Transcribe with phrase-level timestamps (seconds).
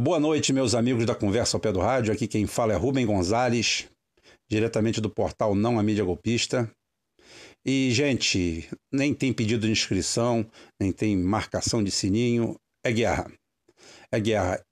[0.00, 2.12] Boa noite, meus amigos da Conversa ao Pé do Rádio.
[2.12, 3.88] Aqui quem fala é Rubem Gonzalez,
[4.48, 6.70] diretamente do portal Não a Mídia Golpista.
[7.66, 10.48] E, gente, nem tem pedido de inscrição,
[10.80, 12.54] nem tem marcação de sininho.
[12.84, 13.30] É guerra.
[14.12, 14.62] É guerra.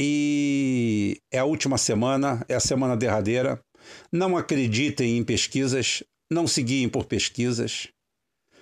[0.00, 3.60] E é a última semana, é a semana derradeira.
[4.12, 7.88] Não acreditem em pesquisas, não se guiem por pesquisas.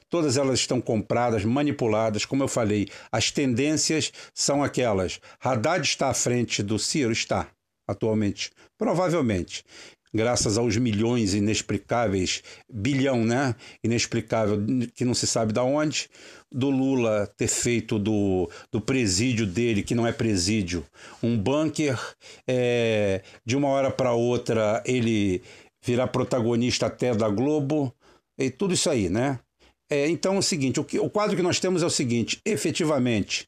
[0.08, 2.24] Todas elas estão compradas, manipuladas.
[2.24, 5.20] Como eu falei, as tendências são aquelas.
[5.40, 7.12] Haddad está à frente do Ciro?
[7.12, 7.48] Está,
[7.88, 8.50] atualmente.
[8.78, 9.64] Provavelmente
[10.16, 12.42] graças aos milhões inexplicáveis,
[12.72, 13.54] bilhão, né?
[13.84, 14.58] Inexplicável,
[14.94, 16.08] que não se sabe da onde,
[16.50, 20.84] do Lula ter feito do, do presídio dele, que não é presídio,
[21.22, 22.00] um bunker,
[22.48, 25.42] é, de uma hora para outra ele
[25.84, 27.94] virar protagonista até da Globo,
[28.38, 29.38] e tudo isso aí, né?
[29.90, 32.40] É, então é o seguinte, o, que, o quadro que nós temos é o seguinte,
[32.44, 33.46] efetivamente,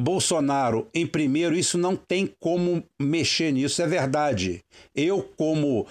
[0.00, 4.60] Bolsonaro em primeiro, isso não tem como mexer nisso, é verdade.
[4.94, 5.86] Eu, como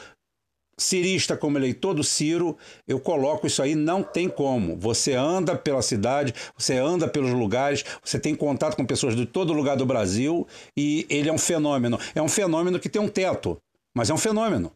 [0.79, 4.77] cirista, como eleitor do Ciro, eu coloco isso aí, não tem como.
[4.77, 9.51] Você anda pela cidade, você anda pelos lugares, você tem contato com pessoas de todo
[9.51, 11.99] lugar do Brasil e ele é um fenômeno.
[12.15, 13.57] É um fenômeno que tem um teto,
[13.93, 14.71] mas é um fenômeno.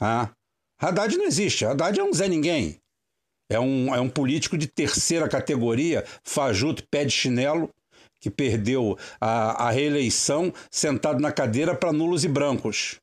[0.00, 0.30] Ah,
[0.80, 2.79] Haddad não existe, Haddad é um Zé Ninguém.
[3.50, 7.68] É um, é um político de terceira categoria, fajuto, pé de chinelo,
[8.20, 13.00] que perdeu a, a reeleição sentado na cadeira para nulos e brancos.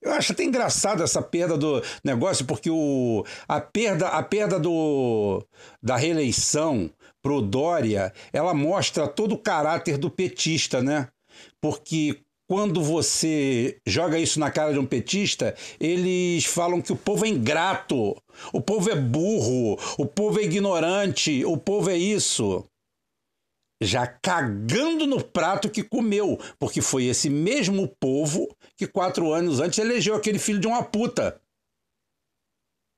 [0.00, 5.44] Eu acho até engraçado essa perda do negócio, porque o, a perda, a perda do,
[5.82, 6.88] da reeleição
[7.20, 11.08] pro Dória, ela mostra todo o caráter do petista, né?
[11.60, 17.26] Porque quando você joga isso na cara de um petista, eles falam que o povo
[17.26, 18.16] é ingrato,
[18.52, 22.64] o povo é burro, o povo é ignorante, o povo é isso
[23.80, 29.78] já cagando no prato que comeu, porque foi esse mesmo povo que quatro anos antes
[29.78, 31.40] elegeu aquele filho de uma puta.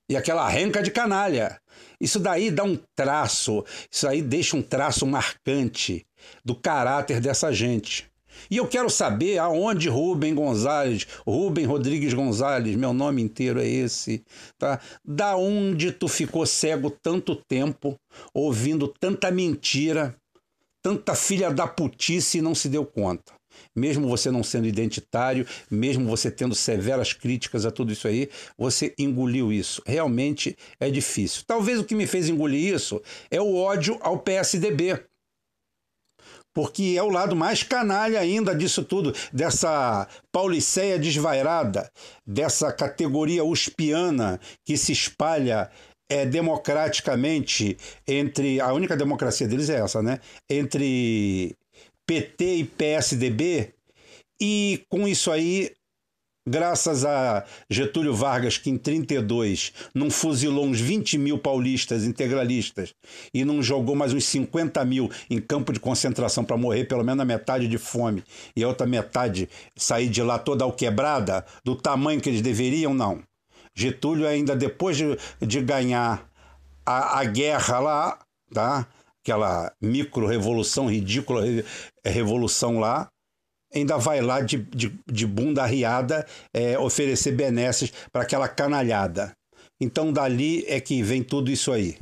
[0.08, 1.60] E aquela renca de canalha.
[2.00, 6.04] Isso daí dá um traço, isso aí deixa um traço marcante
[6.44, 8.09] do caráter dessa gente.
[8.50, 14.24] E eu quero saber aonde Rubem Gonzalez, Rubem Rodrigues Gonzalez, meu nome inteiro é esse,
[14.58, 14.80] tá?
[15.04, 17.96] Da onde tu ficou cego tanto tempo,
[18.34, 20.16] ouvindo tanta mentira,
[20.82, 23.32] tanta filha da putice e não se deu conta.
[23.74, 28.94] Mesmo você não sendo identitário, mesmo você tendo severas críticas a tudo isso aí, você
[28.98, 29.82] engoliu isso.
[29.86, 31.42] Realmente é difícil.
[31.46, 35.09] Talvez o que me fez engolir isso é o ódio ao PSDB.
[36.54, 41.90] Porque é o lado mais canalha ainda disso tudo, dessa pauliceia desvairada,
[42.26, 45.70] dessa categoria uspiana que se espalha
[46.10, 48.60] é, democraticamente entre.
[48.60, 50.18] A única democracia deles é essa, né?
[50.50, 51.56] Entre
[52.06, 53.74] PT e PSDB.
[54.42, 55.70] E com isso aí,
[56.46, 62.94] graças a Getúlio Vargas, que em 32 não fuzilou uns 20 mil paulistas integralistas
[63.32, 67.20] e não jogou mais uns 50 mil em campo de concentração para morrer pelo menos
[67.20, 68.24] a metade de fome
[68.56, 73.22] e a outra metade sair de lá toda alquebrada, do tamanho que eles deveriam, não.
[73.74, 76.28] Getúlio, ainda depois de, de ganhar
[76.84, 78.18] a, a guerra lá,
[78.52, 78.86] tá?
[79.22, 81.42] aquela micro-revolução, ridícula
[82.04, 83.08] revolução lá,
[83.74, 89.32] ainda vai lá de, de, de bunda arriada é, oferecer benesses para aquela canalhada.
[89.80, 91.96] Então, dali é que vem tudo isso aí.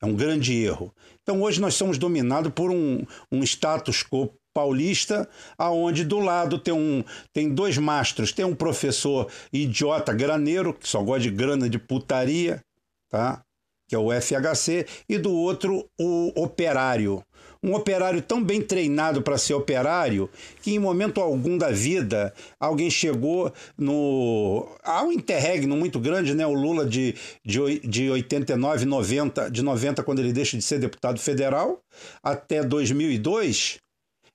[0.00, 0.92] É um grande erro.
[1.22, 5.28] Então, hoje nós somos dominados por um, um status quo paulista,
[5.58, 11.02] aonde do lado tem um tem dois mastros, tem um professor idiota graneiro que só
[11.02, 12.62] gosta de grana de putaria,
[13.10, 13.42] tá?
[13.86, 17.22] Que é o FHC e do outro o operário.
[17.66, 20.30] Um operário tão bem treinado para ser operário
[20.62, 24.68] que em momento algum da vida alguém chegou no.
[24.84, 26.46] Há um interregno muito grande, né?
[26.46, 31.18] O Lula de, de, de 89, 90, de 90, quando ele deixa de ser deputado
[31.18, 31.80] federal,
[32.22, 33.78] até 2002,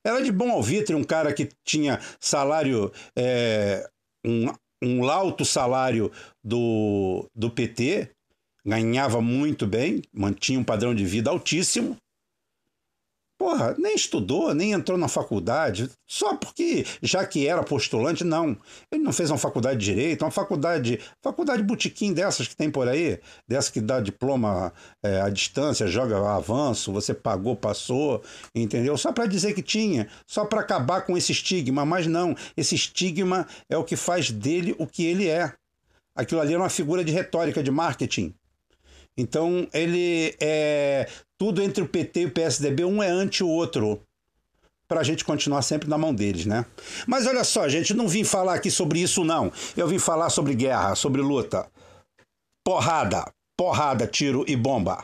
[0.05, 3.87] era de bom alvitre um cara que tinha salário, é,
[4.25, 4.51] um,
[4.83, 6.11] um alto salário
[6.43, 8.09] do, do PT,
[8.65, 11.95] ganhava muito bem, mantinha um padrão de vida altíssimo,
[13.41, 18.55] Porra, nem estudou, nem entrou na faculdade, só porque, já que era postulante, não.
[18.91, 22.87] Ele não fez uma faculdade de direito, uma faculdade, faculdade botiquim dessas que tem por
[22.87, 24.71] aí, dessa que dá diploma
[25.03, 28.21] é, à distância, joga avanço, você pagou, passou,
[28.53, 28.95] entendeu?
[28.95, 33.47] Só para dizer que tinha, só para acabar com esse estigma, mas não, esse estigma
[33.67, 35.51] é o que faz dele o que ele é.
[36.15, 38.35] Aquilo ali era uma figura de retórica, de marketing.
[39.17, 41.07] Então, ele é
[41.41, 43.99] tudo entre o PT e o PSDB, um é anti o outro.
[44.87, 46.63] Para a gente continuar sempre na mão deles, né?
[47.07, 49.51] Mas olha só, gente, não vim falar aqui sobre isso, não.
[49.75, 51.65] Eu vim falar sobre guerra, sobre luta.
[52.63, 53.25] Porrada,
[53.57, 55.03] porrada, tiro e bomba.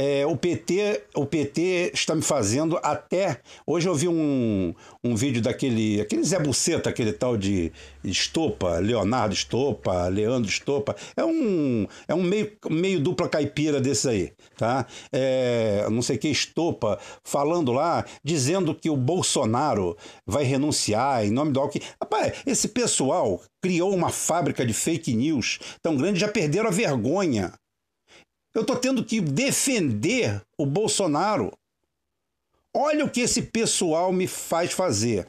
[0.00, 3.40] É, o PT o PT está me fazendo até.
[3.66, 4.72] Hoje eu vi um,
[5.02, 6.00] um vídeo daquele.
[6.00, 7.72] aquele Zé Buceta, aquele tal de
[8.04, 10.94] Estopa, Leonardo Estopa, Leandro Estopa.
[11.16, 14.86] É um, é um meio, meio dupla caipira desse aí, tá?
[15.10, 21.50] É, não sei que Estopa, falando lá, dizendo que o Bolsonaro vai renunciar em nome
[21.50, 21.84] do Alckmin.
[22.00, 27.52] Rapaz, esse pessoal criou uma fábrica de fake news tão grande, já perderam a vergonha.
[28.54, 31.52] Eu estou tendo que defender o Bolsonaro.
[32.74, 35.26] Olha o que esse pessoal me faz fazer.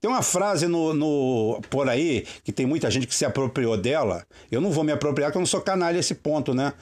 [0.00, 4.26] Tem uma frase no, no, por aí que tem muita gente que se apropriou dela.
[4.50, 6.72] Eu não vou me apropriar, porque eu não sou canalha esse ponto, né?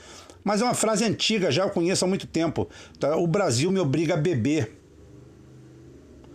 [0.42, 2.68] Mas é uma frase antiga, já eu conheço há muito tempo.
[2.98, 3.16] Tá?
[3.16, 4.74] O Brasil me obriga a beber.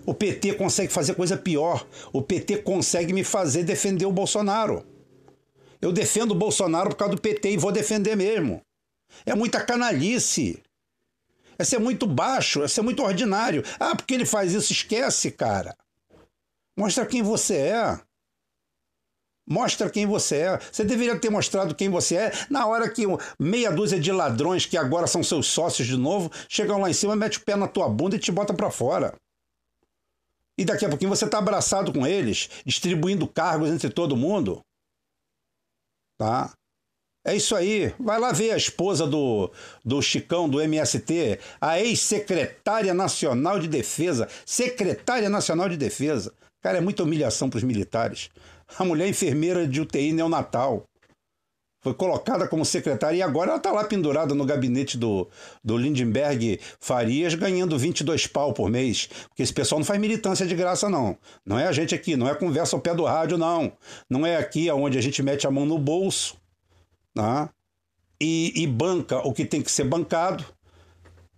[0.06, 1.88] O PT consegue fazer coisa pior.
[2.14, 4.86] O PT consegue me fazer defender o Bolsonaro.
[5.82, 8.62] Eu defendo o Bolsonaro por causa do PT e vou defender mesmo.
[9.26, 10.62] É muita canalice.
[11.58, 13.64] É ser muito baixo, é ser muito ordinário.
[13.80, 15.76] Ah, porque ele faz isso, esquece, cara.
[16.78, 18.00] Mostra quem você é.
[19.48, 20.60] Mostra quem você é.
[20.60, 23.04] Você deveria ter mostrado quem você é na hora que
[23.40, 27.16] meia dúzia de ladrões, que agora são seus sócios de novo, chegam lá em cima,
[27.16, 29.16] mete o pé na tua bunda e te bota para fora.
[30.58, 34.62] E daqui a pouquinho você tá abraçado com eles, distribuindo cargos entre todo mundo.
[36.18, 36.54] Tá?
[37.28, 37.92] É isso aí.
[38.00, 39.52] Vai lá ver a esposa do,
[39.84, 44.28] do Chicão, do MST, a ex-secretária nacional de defesa.
[44.46, 46.32] Secretária nacional de defesa.
[46.62, 48.30] Cara, é muita humilhação para os militares.
[48.78, 50.84] A mulher enfermeira de UTI neonatal.
[51.84, 55.28] Foi colocada como secretária e agora ela está lá pendurada no gabinete do,
[55.64, 59.08] do Lindenberg Farias, ganhando 22 pau por mês.
[59.28, 61.18] Porque esse pessoal não faz militância de graça, não.
[61.44, 63.72] Não é a gente aqui, não é conversa ao pé do rádio, não.
[64.10, 66.36] Não é aqui onde a gente mete a mão no bolso
[67.16, 67.50] né?
[68.20, 70.46] e, e banca o que tem que ser bancado,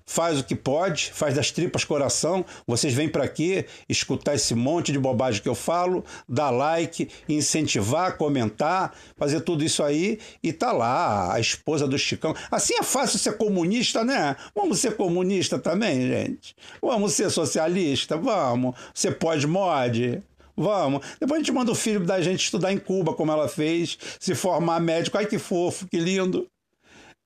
[0.10, 2.46] faz o que pode, faz das tripas coração.
[2.66, 8.16] Vocês vêm para aqui escutar esse monte de bobagem que eu falo, dar like, incentivar,
[8.16, 12.34] comentar, fazer tudo isso aí e tá lá a esposa do Chicão.
[12.50, 14.38] Assim é fácil ser comunista, né?
[14.56, 16.56] Vamos ser comunista também, gente.
[16.82, 18.76] Vamos ser socialista, vamos.
[18.94, 20.24] Você pode mod.
[20.58, 21.06] Vamos.
[21.20, 24.34] Depois a gente manda o filho da gente estudar em Cuba, como ela fez, se
[24.34, 25.18] formar médico.
[25.18, 26.48] Ai, que fofo, que lindo.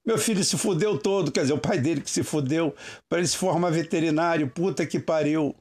[0.06, 2.76] Meu filho se fudeu todo, quer dizer, o pai dele que se fudeu,
[3.08, 4.50] para ele se formar veterinário.
[4.50, 5.56] Puta que pariu.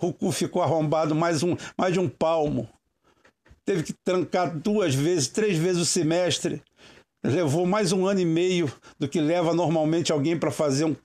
[0.00, 2.68] O cu ficou arrombado mais, um, mais de um palmo.
[3.64, 6.62] Teve que trancar duas vezes, três vezes o semestre.
[7.24, 10.96] Levou mais um ano e meio do que leva normalmente alguém para fazer um,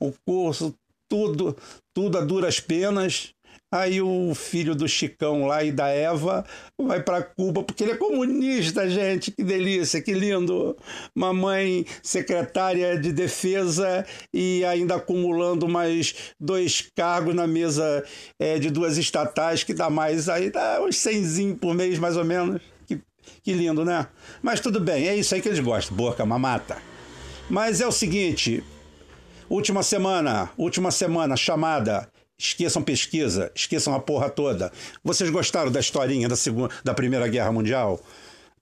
[0.00, 0.74] um curso.
[1.08, 1.56] Tudo,
[1.94, 3.32] tudo a duras penas.
[3.70, 6.42] Aí o filho do Chicão lá e da Eva
[6.78, 9.30] vai para Cuba porque ele é comunista, gente.
[9.30, 10.74] Que delícia, que lindo.
[11.14, 18.02] Mamãe secretária de defesa e ainda acumulando mais dois cargos na mesa
[18.38, 22.24] é, de duas estatais, que dá mais aí, dá uns cenzinho por mês mais ou
[22.24, 22.62] menos.
[22.86, 22.98] Que,
[23.42, 24.06] que lindo, né?
[24.40, 26.78] Mas tudo bem, é isso aí que eles gostam, boca, mamata.
[27.50, 28.64] Mas é o seguinte,
[29.50, 32.08] última semana, última semana chamada
[32.40, 34.70] Esqueçam pesquisa, esqueçam a porra toda.
[35.02, 38.00] Vocês gostaram da historinha da, segunda, da Primeira Guerra Mundial?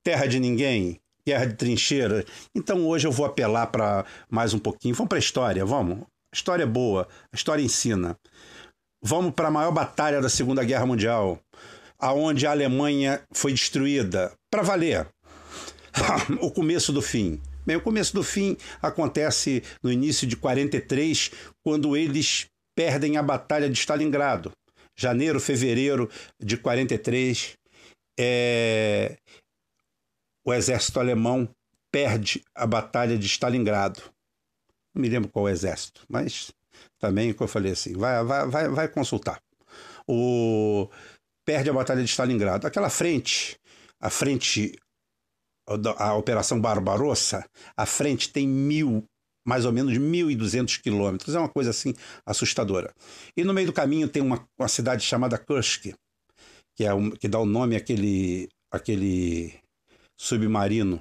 [0.03, 2.25] Terra de ninguém, guerra de trincheira.
[2.55, 4.95] Então hoje eu vou apelar para mais um pouquinho.
[4.95, 5.99] Vamos para a história, vamos.
[6.33, 8.17] A história é boa, a história ensina.
[9.03, 11.39] Vamos para a maior batalha da Segunda Guerra Mundial,
[11.99, 15.07] aonde a Alemanha foi destruída para valer.
[16.41, 17.39] o começo do fim.
[17.67, 21.31] Bem, o começo do fim acontece no início de 43,
[21.63, 22.47] quando eles
[22.77, 24.53] perdem a Batalha de Stalingrado.
[24.97, 27.55] Janeiro, fevereiro de 43,
[28.19, 29.17] é...
[30.45, 31.49] o exército alemão
[31.91, 34.03] perde a Batalha de Stalingrado.
[34.95, 36.53] Não me lembro qual exército, mas
[36.99, 39.41] também, como eu falei assim, vai, vai, vai, vai consultar.
[40.07, 40.89] O...
[41.45, 42.67] Perde a Batalha de Stalingrado.
[42.67, 43.59] Aquela frente,
[44.01, 44.79] a frente
[45.99, 47.45] a Operação Barbarossa,
[47.77, 49.05] a frente tem mil
[49.47, 51.35] mais ou menos 1.200 quilômetros.
[51.35, 51.95] É uma coisa assim
[52.27, 52.93] assustadora.
[53.37, 55.95] E no meio do caminho tem uma, uma cidade chamada Kursk,
[56.77, 59.55] que, é um, que dá o nome àquele, àquele
[60.19, 61.01] submarino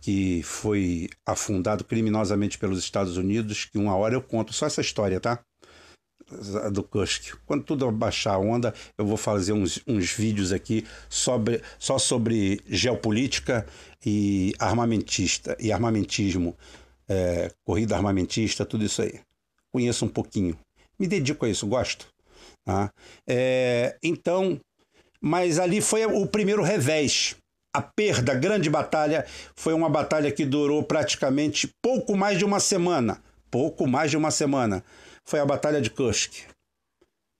[0.00, 5.20] que foi afundado criminosamente pelos Estados Unidos, que uma hora eu conto só essa história,
[5.20, 5.40] tá?
[6.72, 7.36] Do Kursk.
[7.44, 12.60] Quando tudo baixar a onda, eu vou fazer uns, uns vídeos aqui sobre, só sobre
[12.66, 13.66] geopolítica
[14.04, 16.56] e armamentista e armamentismo
[17.08, 19.20] é, corrida armamentista, tudo isso aí.
[19.72, 20.58] Conheço um pouquinho.
[20.98, 22.06] Me dedico a isso, gosto.
[22.64, 22.92] Tá?
[23.26, 24.60] É, então,
[25.20, 27.36] mas ali foi o primeiro revés.
[27.74, 29.24] A perda, a grande batalha,
[29.56, 33.22] foi uma batalha que durou praticamente pouco mais de uma semana.
[33.50, 34.84] Pouco mais de uma semana.
[35.24, 36.46] Foi a Batalha de Kursk.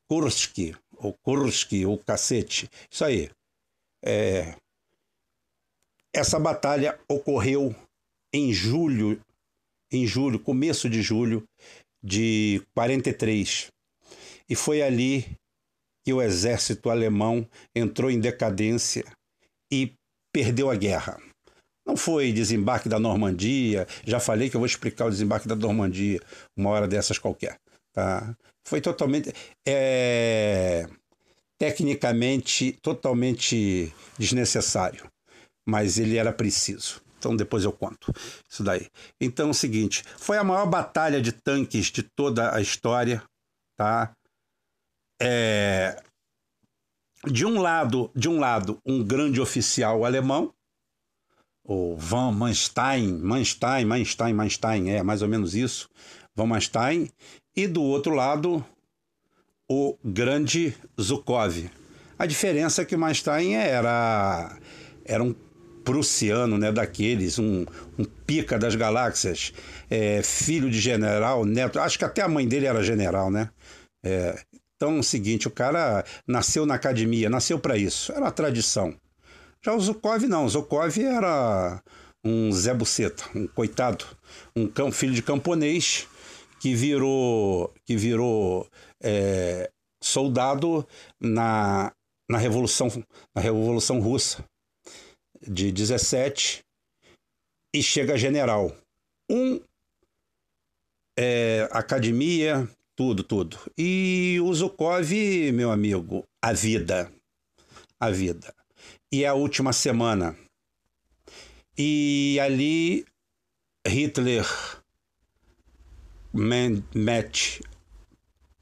[0.08, 2.68] Kursk, ou Kursk, ou cacete.
[2.90, 3.30] Isso aí.
[4.04, 4.54] É...
[6.14, 7.74] Essa batalha ocorreu
[8.32, 9.20] em julho,
[9.92, 11.44] em julho, começo de julho
[12.02, 13.68] de 43.
[14.48, 15.26] E foi ali
[16.04, 19.04] que o exército alemão entrou em decadência
[19.72, 19.92] e
[20.32, 21.20] perdeu a guerra.
[21.86, 26.20] Não foi desembarque da Normandia, já falei que eu vou explicar o desembarque da Normandia
[26.56, 27.58] uma hora dessas qualquer.
[27.92, 28.34] Tá?
[28.66, 29.32] Foi totalmente.
[29.66, 30.88] É,
[31.58, 35.06] tecnicamente, totalmente desnecessário,
[35.66, 37.01] mas ele era preciso.
[37.22, 38.12] Então depois eu conto
[38.50, 38.88] isso daí.
[39.20, 43.22] Então é o seguinte, foi a maior batalha de tanques de toda a história,
[43.76, 44.12] tá?
[45.20, 46.02] É,
[47.24, 50.52] de um lado, de um lado, um grande oficial alemão,
[51.62, 55.88] o Van Manstein, Manstein, Manstein, Manstein, é mais ou menos isso,
[56.34, 57.08] Van Manstein,
[57.54, 58.64] e do outro lado,
[59.70, 61.70] o grande Zukov.
[62.18, 64.58] A diferença é que o Manstein era,
[65.04, 65.32] era um
[65.84, 67.64] prussiano, né, daqueles, um,
[67.98, 69.52] um pica das galáxias,
[69.90, 73.50] é, filho de general, neto, acho que até a mãe dele era general, né?
[74.04, 74.38] É,
[74.76, 78.94] então, é o seguinte, o cara nasceu na academia, nasceu para isso, era uma tradição.
[79.64, 81.80] Já o Zukov não, o Zukov era
[82.24, 84.04] um Zé Buceta, um coitado,
[84.56, 86.08] um cão, filho de camponês
[86.60, 88.66] que virou, que virou
[89.00, 89.70] é,
[90.02, 90.86] soldado
[91.20, 91.92] na,
[92.28, 92.88] na revolução
[93.34, 94.44] na revolução russa
[95.46, 96.64] de 17
[97.74, 98.76] e chega general.
[99.30, 99.60] Um
[101.18, 103.58] é, academia, tudo, tudo.
[103.76, 105.12] E o Zukov,
[105.52, 107.12] meu amigo, a vida.
[107.98, 108.54] A vida.
[109.12, 110.36] E é a última semana.
[111.76, 113.06] E ali
[113.86, 114.46] Hitler
[116.94, 117.62] mete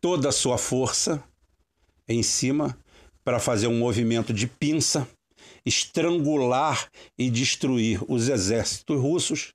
[0.00, 1.22] toda a sua força
[2.08, 2.76] em cima
[3.24, 5.06] para fazer um movimento de pinça,
[5.64, 9.52] estrangular e destruir os exércitos russos,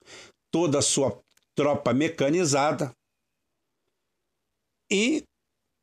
[0.52, 1.20] toda a sua
[1.56, 2.92] tropa mecanizada
[4.92, 5.24] e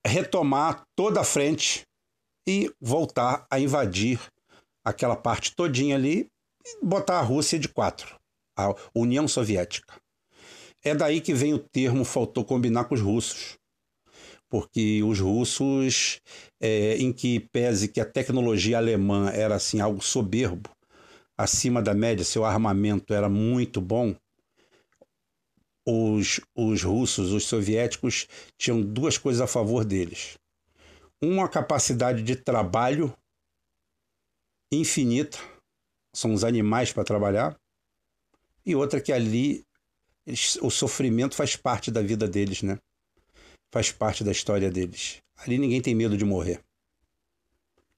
[0.06, 1.82] retomar toda a frente
[2.46, 4.20] e voltar a invadir
[4.84, 6.26] aquela parte todinha ali
[6.64, 8.18] e botar a Rússia de quatro,
[8.56, 10.00] a União Soviética.
[10.82, 13.56] É daí que vem o termo faltou combinar com os russos.
[14.52, 16.20] Porque os russos,
[16.60, 20.68] é, em que pese que a tecnologia alemã era assim algo soberbo,
[21.38, 24.14] acima da média, seu armamento era muito bom,
[25.88, 28.28] os, os russos, os soviéticos,
[28.58, 30.36] tinham duas coisas a favor deles.
[31.18, 33.10] Uma, capacidade de trabalho
[34.70, 35.38] infinita,
[36.14, 37.58] são os animais para trabalhar,
[38.66, 39.64] e outra que ali
[40.26, 42.78] eles, o sofrimento faz parte da vida deles, né?
[43.72, 45.22] Faz parte da história deles.
[45.38, 46.60] Ali ninguém tem medo de morrer.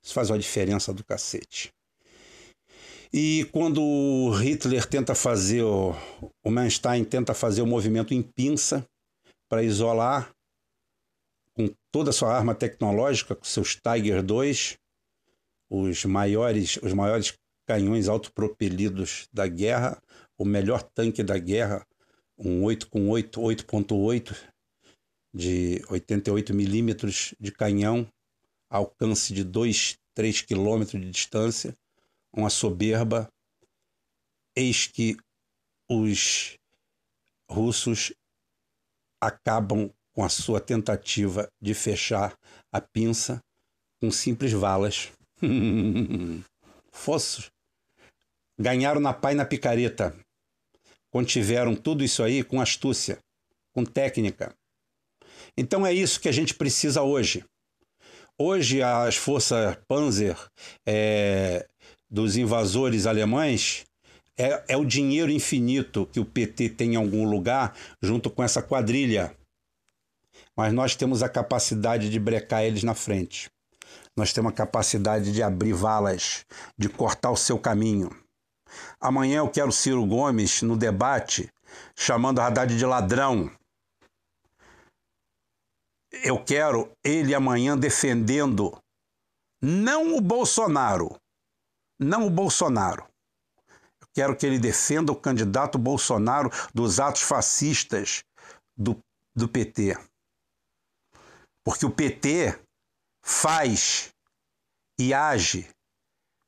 [0.00, 1.72] Isso faz uma diferença do cacete.
[3.12, 5.92] E quando Hitler tenta fazer, o,
[6.44, 8.86] o Manstein tenta fazer o movimento em pinça
[9.48, 10.30] para isolar
[11.54, 14.78] com toda a sua arma tecnológica, com seus Tiger II,
[15.70, 17.34] os maiores, os maiores
[17.66, 20.00] canhões autopropelidos da guerra,
[20.38, 21.86] o melhor tanque da guerra,
[22.38, 24.53] um 8 com 8, 8.8
[25.34, 28.08] de 88 milímetros de canhão,
[28.70, 31.76] alcance de 2, 3 quilômetros de distância,
[32.32, 33.28] uma soberba,
[34.54, 35.16] eis que
[35.88, 36.56] os
[37.50, 38.12] russos
[39.20, 42.36] acabam com a sua tentativa de fechar
[42.72, 43.40] a pinça
[44.00, 45.10] com simples valas.
[46.92, 47.50] Fossos.
[48.56, 50.16] Ganharam na pai na picareta.
[51.10, 53.18] Contiveram tudo isso aí com astúcia,
[53.72, 54.54] com técnica.
[55.56, 57.44] Então é isso que a gente precisa hoje.
[58.38, 60.36] Hoje as forças Panzer
[60.86, 61.66] é,
[62.10, 63.84] dos invasores alemães
[64.36, 68.60] é, é o dinheiro infinito que o PT tem em algum lugar junto com essa
[68.60, 69.36] quadrilha.
[70.56, 73.48] Mas nós temos a capacidade de brecar eles na frente.
[74.16, 76.44] Nós temos a capacidade de abrir valas,
[76.76, 78.10] de cortar o seu caminho.
[79.00, 81.48] Amanhã eu quero Ciro Gomes no debate
[81.96, 83.50] chamando Haddad de ladrão.
[86.22, 88.78] Eu quero ele amanhã defendendo
[89.62, 91.16] não o Bolsonaro,
[91.98, 93.06] não o Bolsonaro.
[94.14, 98.22] quero que ele defenda o candidato Bolsonaro dos atos fascistas
[98.76, 98.98] do,
[99.34, 99.96] do PT.
[101.64, 102.60] Porque o PT
[103.24, 104.10] faz
[105.00, 105.68] e age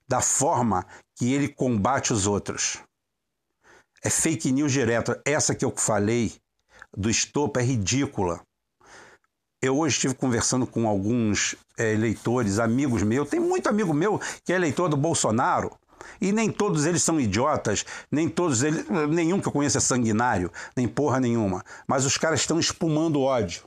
[0.09, 2.79] da forma que ele combate os outros.
[4.05, 5.21] É fake news direto.
[5.25, 6.37] Essa que eu falei
[6.97, 8.46] do estopa é ridícula.
[9.63, 13.29] Eu hoje estive conversando com alguns é, eleitores, amigos meus.
[13.29, 15.77] Tem muito amigo meu que é eleitor do Bolsonaro.
[16.21, 20.53] E nem todos eles são idiotas, nem todos eles, nenhum que eu conheço é sanguinário,
[20.77, 21.65] nem porra nenhuma.
[21.87, 23.65] Mas os caras estão espumando ódio.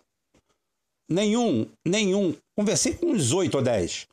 [1.10, 2.36] Nenhum, nenhum.
[2.56, 4.08] Conversei com uns oito ou dez.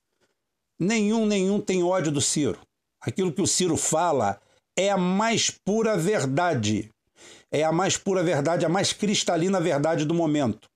[0.81, 2.59] Nenhum, nenhum tem ódio do Ciro.
[3.01, 4.41] Aquilo que o Ciro fala
[4.77, 6.91] é a mais pura verdade.
[7.51, 10.69] É a mais pura verdade, a mais cristalina verdade do momento.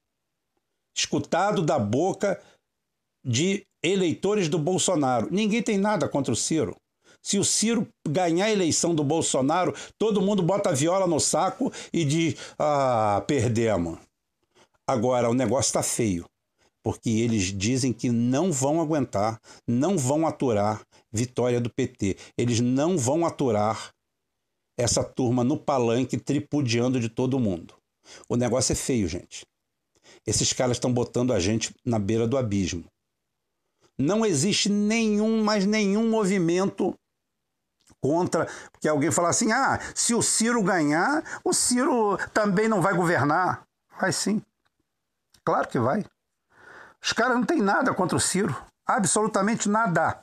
[1.01, 2.39] Escutado da boca
[3.25, 5.29] de eleitores do Bolsonaro.
[5.31, 6.77] Ninguém tem nada contra o Ciro.
[7.23, 11.73] Se o Ciro ganhar a eleição do Bolsonaro, todo mundo bota a viola no saco
[11.91, 13.99] e diz: ah, perdemos.
[14.87, 16.27] Agora, o negócio está feio,
[16.83, 22.17] porque eles dizem que não vão aguentar, não vão aturar vitória do PT.
[22.37, 23.91] Eles não vão aturar
[24.79, 27.75] essa turma no palanque tripudiando de todo mundo.
[28.29, 29.47] O negócio é feio, gente.
[30.27, 32.85] Esses caras estão botando a gente na beira do abismo.
[33.99, 36.95] Não existe nenhum, mais nenhum movimento
[38.03, 42.95] contra, porque alguém fala assim: ah, se o Ciro ganhar, o Ciro também não vai
[42.95, 43.63] governar.
[44.01, 44.43] Vai sim.
[45.45, 46.05] Claro que vai.
[47.03, 48.55] Os caras não têm nada contra o Ciro.
[48.87, 50.23] Absolutamente nada.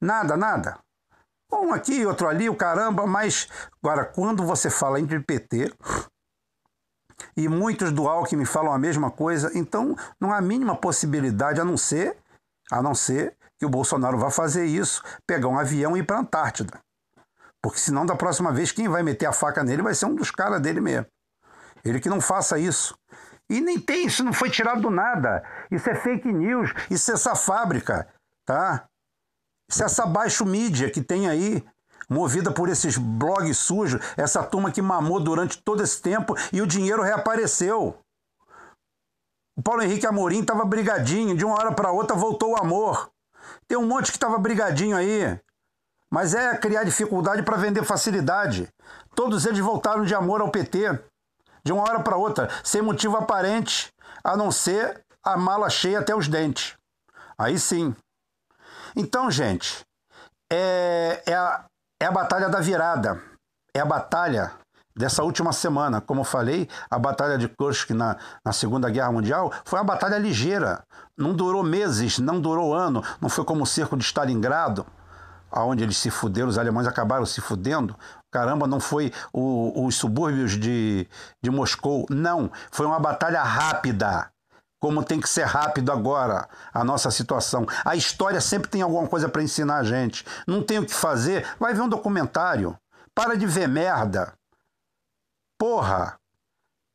[0.00, 0.78] Nada, nada.
[1.52, 3.48] Um aqui, outro ali, o caramba, mas
[3.82, 5.72] agora, quando você fala entre PT
[7.36, 11.76] e muitos do Alckmin falam a mesma coisa, então não há mínima possibilidade, a não
[11.76, 12.16] ser,
[12.70, 16.16] a não ser que o Bolsonaro vá fazer isso, pegar um avião e ir para
[16.16, 16.80] a Antártida.
[17.62, 20.30] Porque senão, da próxima vez, quem vai meter a faca nele vai ser um dos
[20.30, 21.06] caras dele mesmo.
[21.84, 22.94] Ele que não faça isso.
[23.48, 25.42] E nem tem, isso não foi tirado do nada.
[25.70, 28.08] Isso é fake news, isso é essa fábrica,
[28.44, 28.86] tá?
[29.70, 31.64] Isso é essa baixo mídia que tem aí,
[32.08, 36.66] movida por esses blogs sujos, essa turma que mamou durante todo esse tempo e o
[36.66, 37.98] dinheiro reapareceu.
[39.56, 43.10] O Paulo Henrique Amorim estava brigadinho, de uma hora para outra voltou o amor.
[43.68, 45.38] Tem um monte que estava brigadinho aí.
[46.10, 48.68] Mas é criar dificuldade para vender facilidade.
[49.14, 50.98] Todos eles voltaram de amor ao PT,
[51.64, 56.14] de uma hora para outra, sem motivo aparente, a não ser a mala cheia até
[56.14, 56.76] os dentes.
[57.38, 57.94] Aí sim.
[58.94, 59.84] Então, gente,
[60.52, 61.64] é, é, a,
[62.04, 63.18] é a batalha da virada.
[63.74, 64.52] É a batalha
[64.94, 66.02] dessa última semana.
[66.02, 70.18] Como eu falei, a Batalha de Kursk na, na Segunda Guerra Mundial foi uma batalha
[70.18, 70.84] ligeira.
[71.16, 74.84] Não durou meses, não durou ano, não foi como o cerco de Stalingrado
[75.50, 77.96] aonde eles se fuderam, os alemães acabaram se fudendo.
[78.30, 81.06] Caramba, não foi o, os subúrbios de,
[81.40, 82.04] de Moscou.
[82.10, 84.33] Não, foi uma batalha rápida.
[84.84, 87.64] Como tem que ser rápido agora a nossa situação.
[87.86, 90.26] A história sempre tem alguma coisa para ensinar a gente.
[90.46, 92.78] Não tem o que fazer, vai ver um documentário.
[93.14, 94.34] Para de ver merda.
[95.58, 96.20] Porra,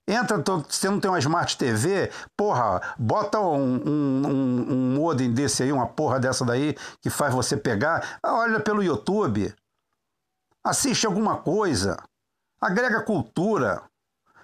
[0.07, 5.63] Entra, você não tem uma Smart TV, porra, bota um, um, um, um modem desse
[5.63, 8.19] aí, uma porra dessa daí, que faz você pegar.
[8.23, 9.51] Olha pelo YouTube.
[10.63, 11.97] Assiste alguma coisa.
[12.61, 13.88] Agrega cultura.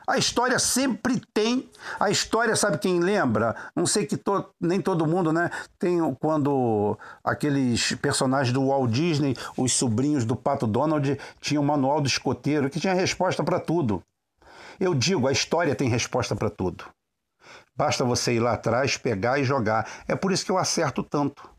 [0.07, 1.69] A história sempre tem.
[1.99, 3.55] A história, sabe quem lembra?
[3.75, 5.49] Não sei que to, nem todo mundo, né?
[5.79, 12.01] Tem quando aqueles personagens do Walt Disney, os sobrinhos do Pato Donald, tinham o manual
[12.01, 14.03] do escoteiro, que tinha resposta para tudo.
[14.79, 16.85] Eu digo, a história tem resposta para tudo.
[17.75, 19.89] Basta você ir lá atrás, pegar e jogar.
[20.07, 21.49] É por isso que eu acerto tanto.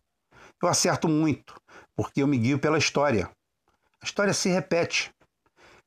[0.63, 1.55] Eu acerto muito,
[1.95, 3.29] porque eu me guio pela história.
[4.01, 5.11] A história se repete.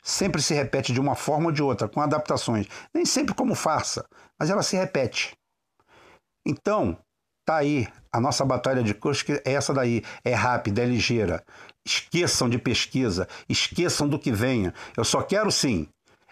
[0.10, 2.68] Sempre se repete de uma forma ou de outra, com adaptações.
[2.94, 4.06] Nem sempre como farsa,
[4.40, 5.36] mas ela se repete.
[6.46, 6.98] Então,
[7.46, 7.88] tá aí.
[8.12, 10.04] A nossa batalha de Kursk é essa daí.
[10.24, 11.44] É rápida, é ligeira.
[11.86, 14.74] Esqueçam de pesquisa, esqueçam do que venha.
[14.98, 15.88] Eu só quero sim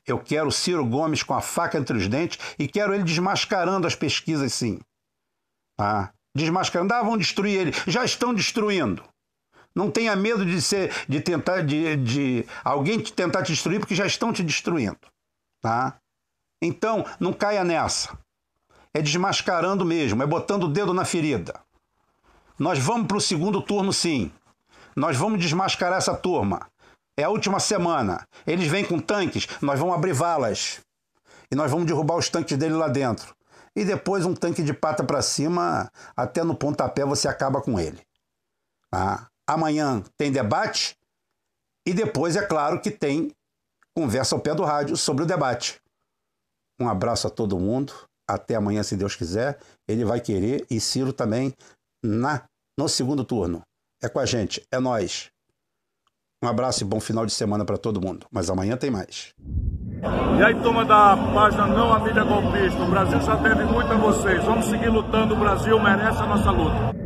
[0.07, 3.93] eu quero Ciro Gomes com a faca entre os dentes e quero ele desmascarando as
[3.93, 4.79] pesquisas, sim.
[5.77, 6.93] Ah, desmascarando.
[6.93, 7.71] Ah, vão destruir ele.
[7.85, 9.03] Já estão destruindo.
[9.77, 13.93] Não tenha medo de ser, de tentar, de, de alguém te tentar te destruir, porque
[13.93, 14.97] já estão te destruindo.
[15.61, 15.99] Tá?
[16.59, 18.17] Então, não caia nessa.
[18.91, 21.61] É desmascarando mesmo, é botando o dedo na ferida.
[22.57, 24.31] Nós vamos para o segundo turno, sim.
[24.95, 26.67] Nós vamos desmascarar essa turma.
[27.15, 28.27] É a última semana.
[28.47, 30.81] Eles vêm com tanques, nós vamos abrir valas.
[31.51, 33.35] E nós vamos derrubar os tanques dele lá dentro.
[33.75, 38.01] E depois um tanque de pata para cima, até no pontapé você acaba com ele.
[38.91, 40.95] Ah, amanhã tem debate
[41.85, 43.31] E depois, é claro, que tem
[43.95, 45.81] conversa ao pé do rádio sobre o debate.
[46.79, 47.93] Um abraço a todo mundo.
[48.29, 49.57] Até amanhã, se Deus quiser.
[49.87, 51.53] Ele vai querer e Ciro também
[52.03, 52.43] na
[52.77, 53.61] no segundo turno.
[54.03, 55.31] É com a gente, é nós.
[56.43, 58.27] Um abraço e bom final de semana para todo mundo.
[58.31, 59.33] Mas amanhã tem mais.
[60.37, 63.97] E aí, turma da página Não a Mídia Golpista, o Brasil já deve muito a
[63.97, 64.43] vocês.
[64.43, 66.96] Vamos seguir lutando, o Brasil merece a nossa luta.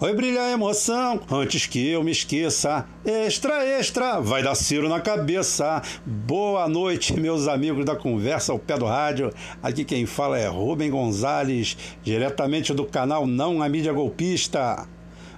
[0.00, 2.84] Oi, brilha a emoção, antes que eu me esqueça.
[3.04, 5.80] Extra, extra, vai dar Ciro na cabeça.
[6.04, 9.32] Boa noite, meus amigos da Conversa ao Pé do Rádio.
[9.62, 14.88] Aqui quem fala é Rubem Gonzalez, diretamente do canal Não a Mídia Golpista.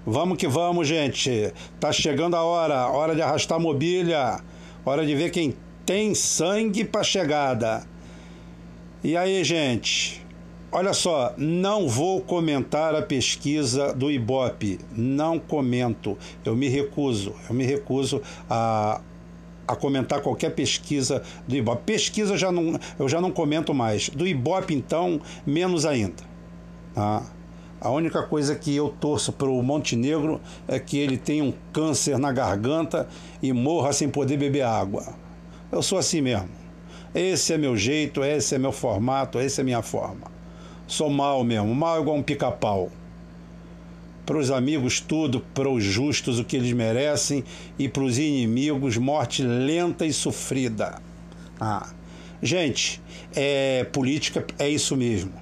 [0.06, 1.52] Vamos que vamos, gente.
[1.78, 4.40] Tá chegando a hora, hora de arrastar mobília,
[4.86, 7.86] hora de ver quem tem sangue para chegada.
[9.04, 10.21] E aí, gente?
[10.74, 17.54] Olha só, não vou comentar a pesquisa do Ibope, não comento, eu me recuso, eu
[17.54, 19.02] me recuso a,
[19.68, 21.82] a comentar qualquer pesquisa do Ibope.
[21.84, 26.22] Pesquisa já não, eu já não comento mais, do Ibope então, menos ainda.
[26.94, 27.22] Tá?
[27.78, 32.18] A única coisa que eu torço para o Montenegro é que ele tenha um câncer
[32.18, 33.06] na garganta
[33.42, 35.04] e morra sem poder beber água.
[35.70, 36.48] Eu sou assim mesmo.
[37.14, 40.32] Esse é meu jeito, esse é meu formato, essa é minha forma.
[40.92, 42.90] Sou mal mesmo, mal igual um pica-pau.
[44.26, 47.42] Para os amigos, tudo, para os justos, o que eles merecem,
[47.78, 51.00] e para os inimigos, morte lenta e sofrida.
[51.58, 51.88] Ah.
[52.42, 53.00] Gente,
[53.34, 55.32] é, política é isso mesmo.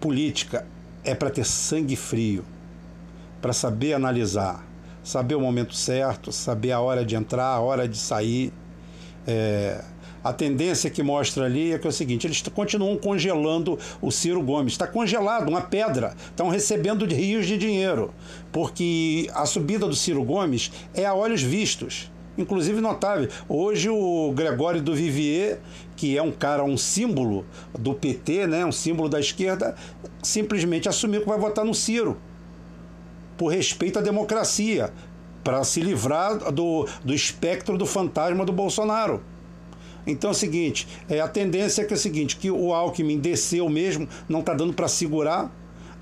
[0.00, 0.66] Política
[1.04, 2.42] é para ter sangue frio,
[3.42, 4.66] para saber analisar,
[5.02, 8.50] saber o momento certo, saber a hora de entrar, a hora de sair.
[9.26, 9.84] É,
[10.24, 14.42] a tendência que mostra ali é que é o seguinte: eles continuam congelando o Ciro
[14.42, 14.72] Gomes.
[14.72, 16.16] Está congelado, uma pedra.
[16.30, 18.12] Estão recebendo rios de dinheiro.
[18.50, 22.10] Porque a subida do Ciro Gomes é a olhos vistos.
[22.38, 23.28] Inclusive notável.
[23.48, 25.60] Hoje o Gregório do Vivier,
[25.94, 27.44] que é um cara, um símbolo
[27.78, 29.76] do PT, né, um símbolo da esquerda,
[30.20, 32.16] simplesmente assumiu que vai votar no Ciro.
[33.36, 34.92] Por respeito à democracia,
[35.44, 39.22] para se livrar do, do espectro do fantasma do Bolsonaro.
[40.06, 43.18] Então é o seguinte, é, a tendência é que é o seguinte, que o Alckmin
[43.18, 45.50] desceu mesmo, não está dando para segurar,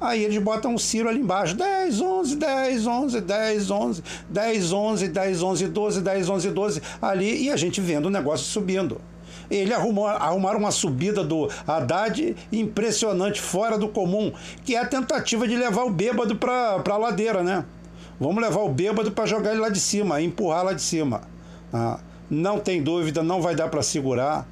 [0.03, 5.09] Aí eles botam o Ciro ali embaixo, 10, 11, 10, 11, 10, 11, 10, 11,
[5.09, 9.01] 10, 11, 12, 10, 11, 12, ali, e a gente vendo o negócio subindo.
[9.49, 14.33] Ele arrumou, arrumaram uma subida do Haddad impressionante, fora do comum,
[14.65, 17.65] que é a tentativa de levar o bêbado para a ladeira, né?
[18.19, 21.21] Vamos levar o bêbado para jogar ele lá de cima, empurrar lá de cima.
[21.73, 22.01] Ah
[22.33, 24.49] não tem dúvida, não vai dar para segurar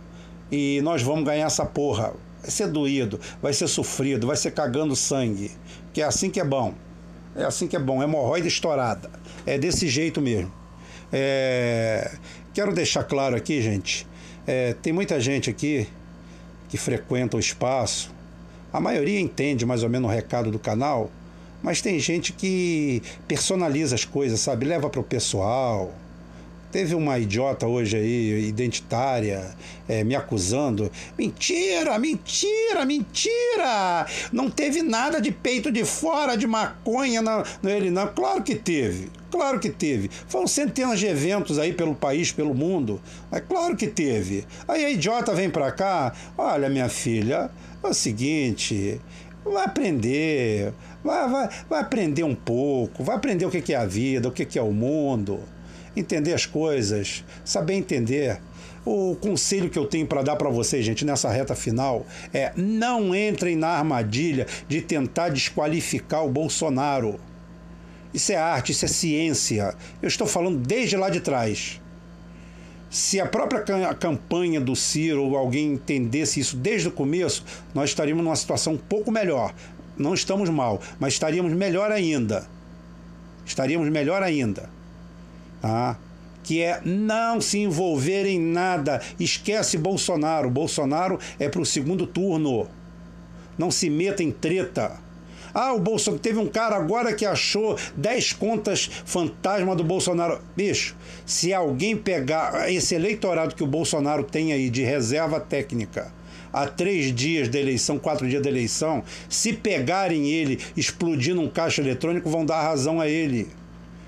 [0.52, 2.12] e nós vamos ganhar essa porra.
[2.42, 5.50] Vai ser doído, vai ser sofrido, vai ser cagando sangue.
[5.90, 6.74] Que é assim que é bom.
[7.34, 9.08] É assim que é bom, é hemorroida estourada.
[9.46, 10.52] É desse jeito mesmo.
[11.10, 12.18] É...
[12.52, 14.06] Quero deixar claro aqui, gente,
[14.46, 14.74] é...
[14.74, 15.88] tem muita gente aqui
[16.68, 18.12] que frequenta o espaço.
[18.70, 21.10] A maioria entende mais ou menos o recado do canal,
[21.62, 24.66] mas tem gente que personaliza as coisas, sabe?
[24.66, 25.94] Leva para o pessoal
[26.70, 29.56] Teve uma idiota hoje aí, identitária,
[29.88, 30.90] é, me acusando.
[31.18, 34.06] Mentira, mentira, mentira!
[34.32, 38.06] Não teve nada de peito de fora, de maconha na, ele, não.
[38.06, 40.08] Claro que teve, claro que teve.
[40.28, 43.00] Foram centenas de eventos aí pelo país, pelo mundo.
[43.32, 44.46] É claro que teve.
[44.68, 47.50] Aí a idiota vem pra cá, olha, minha filha,
[47.82, 49.00] é o seguinte,
[49.44, 54.28] vai aprender, vai, vai, vai aprender um pouco, vai aprender o que é a vida,
[54.28, 55.40] o que é o mundo
[55.96, 58.40] entender as coisas, saber entender.
[58.84, 63.14] O conselho que eu tenho para dar para vocês, gente, nessa reta final é não
[63.14, 67.20] entrem na armadilha de tentar desqualificar o Bolsonaro.
[68.12, 69.74] Isso é arte, isso é ciência.
[70.00, 71.80] Eu estou falando desde lá de trás.
[72.88, 73.62] Se a própria
[73.94, 78.78] campanha do Ciro ou alguém entendesse isso desde o começo, nós estaríamos numa situação um
[78.78, 79.54] pouco melhor.
[79.96, 82.48] Não estamos mal, mas estaríamos melhor ainda.
[83.44, 84.79] Estaríamos melhor ainda
[85.60, 85.98] tá?
[86.42, 89.00] que é não se envolver em nada.
[89.18, 90.50] Esquece Bolsonaro.
[90.50, 92.66] Bolsonaro é para o segundo turno.
[93.56, 94.98] Não se meta em treta.
[95.52, 96.22] Ah, o Bolsonaro.
[96.22, 100.40] Teve um cara agora que achou 10 contas fantasma do Bolsonaro.
[100.56, 100.96] Bicho,
[101.26, 106.12] se alguém pegar esse eleitorado que o Bolsonaro tem aí de reserva técnica
[106.52, 111.80] há três dias da eleição, quatro dias da eleição, se pegarem ele explodindo um caixa
[111.80, 113.46] eletrônico, vão dar razão a ele.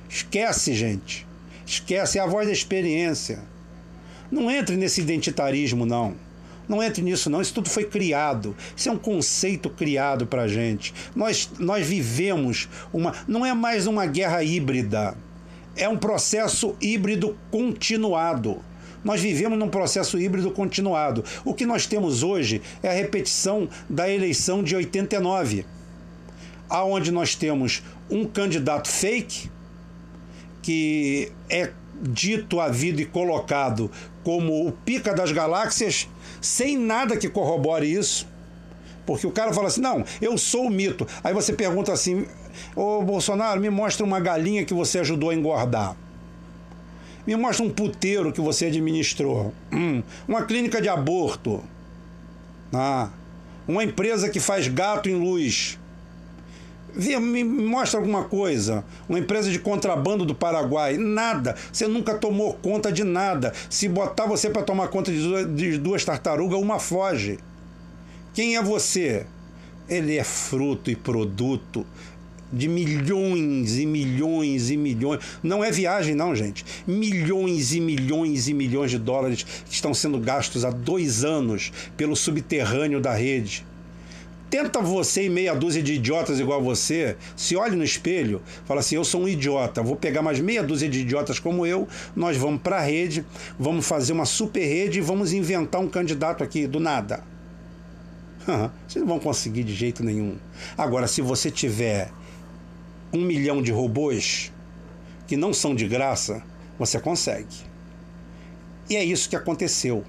[0.08, 1.24] Esquece, gente.
[1.72, 3.38] Esquece, é a voz da experiência.
[4.30, 6.14] Não entre nesse identitarismo, não.
[6.68, 7.40] Não entre nisso, não.
[7.40, 8.54] Isso tudo foi criado.
[8.76, 10.92] Isso é um conceito criado para gente.
[11.16, 13.14] Nós, nós vivemos uma.
[13.26, 15.16] Não é mais uma guerra híbrida.
[15.74, 18.62] É um processo híbrido continuado.
[19.02, 21.24] Nós vivemos num processo híbrido continuado.
[21.42, 25.64] O que nós temos hoje é a repetição da eleição de 89,
[26.68, 29.50] aonde nós temos um candidato fake
[30.62, 33.90] que é dito, havido e colocado
[34.24, 36.08] como o pica das galáxias,
[36.40, 38.26] sem nada que corrobore isso.
[39.04, 41.06] Porque o cara fala assim: não, eu sou o mito.
[41.22, 42.26] Aí você pergunta assim:
[42.74, 45.96] Ô Bolsonaro, me mostra uma galinha que você ajudou a engordar.
[47.26, 49.52] Me mostra um puteiro que você administrou.
[49.72, 51.62] Hum, uma clínica de aborto.
[52.72, 53.10] Ah,
[53.66, 55.78] uma empresa que faz gato em luz.
[56.94, 58.84] Me mostra alguma coisa.
[59.08, 60.96] Uma empresa de contrabando do Paraguai.
[60.96, 61.56] Nada.
[61.72, 63.52] Você nunca tomou conta de nada.
[63.70, 67.38] Se botar você para tomar conta de duas tartarugas, uma foge.
[68.34, 69.26] Quem é você?
[69.88, 71.86] Ele é fruto e produto
[72.52, 75.20] de milhões e milhões e milhões.
[75.42, 76.64] Não é viagem, não, gente.
[76.86, 82.14] Milhões e milhões e milhões de dólares que estão sendo gastos há dois anos pelo
[82.14, 83.64] subterrâneo da rede.
[84.52, 88.96] Tenta você e meia dúzia de idiotas igual você, se olhe no espelho, fala assim:
[88.96, 92.60] eu sou um idiota, vou pegar mais meia dúzia de idiotas como eu, nós vamos
[92.60, 93.24] para a rede,
[93.58, 97.24] vamos fazer uma super rede e vamos inventar um candidato aqui do nada.
[98.86, 100.36] Vocês não vão conseguir de jeito nenhum.
[100.76, 102.10] Agora, se você tiver
[103.10, 104.52] um milhão de robôs
[105.26, 106.42] que não são de graça,
[106.78, 107.56] você consegue.
[108.90, 110.04] E é isso que aconteceu.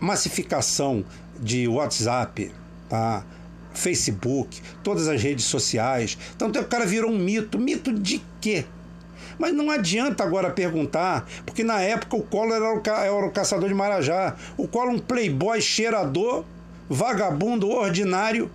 [0.00, 1.04] Massificação
[1.38, 2.50] de WhatsApp,
[2.88, 3.24] tá?
[3.72, 6.16] Facebook, todas as redes sociais.
[6.36, 7.58] Então o cara virou um mito.
[7.58, 8.64] Mito de quê?
[9.38, 13.04] Mas não adianta agora perguntar, porque na época o Collor era o, ca...
[13.04, 14.36] era o caçador de Marajá.
[14.56, 16.44] O Collor um playboy cheirador,
[16.88, 18.48] vagabundo ordinário,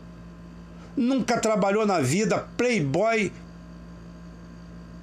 [0.95, 3.31] nunca trabalhou na vida, playboy,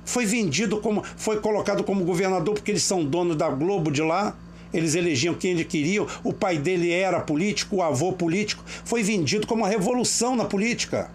[0.07, 4.35] foi vendido como, foi colocado como governador porque eles são donos da Globo de lá.
[4.77, 6.07] Eles elegiam quem eles queriam.
[6.23, 8.63] O pai dele era político, o avô político.
[8.85, 11.11] Foi vendido como uma revolução na política.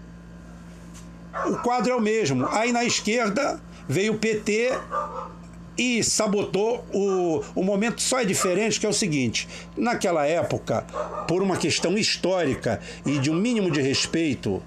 [1.46, 2.48] O quadro é o mesmo.
[2.50, 4.72] Aí na esquerda veio o PT
[5.78, 10.86] e sabotou o, o momento só é diferente que é o seguinte naquela época
[11.28, 14.62] por uma questão histórica e de um mínimo de respeito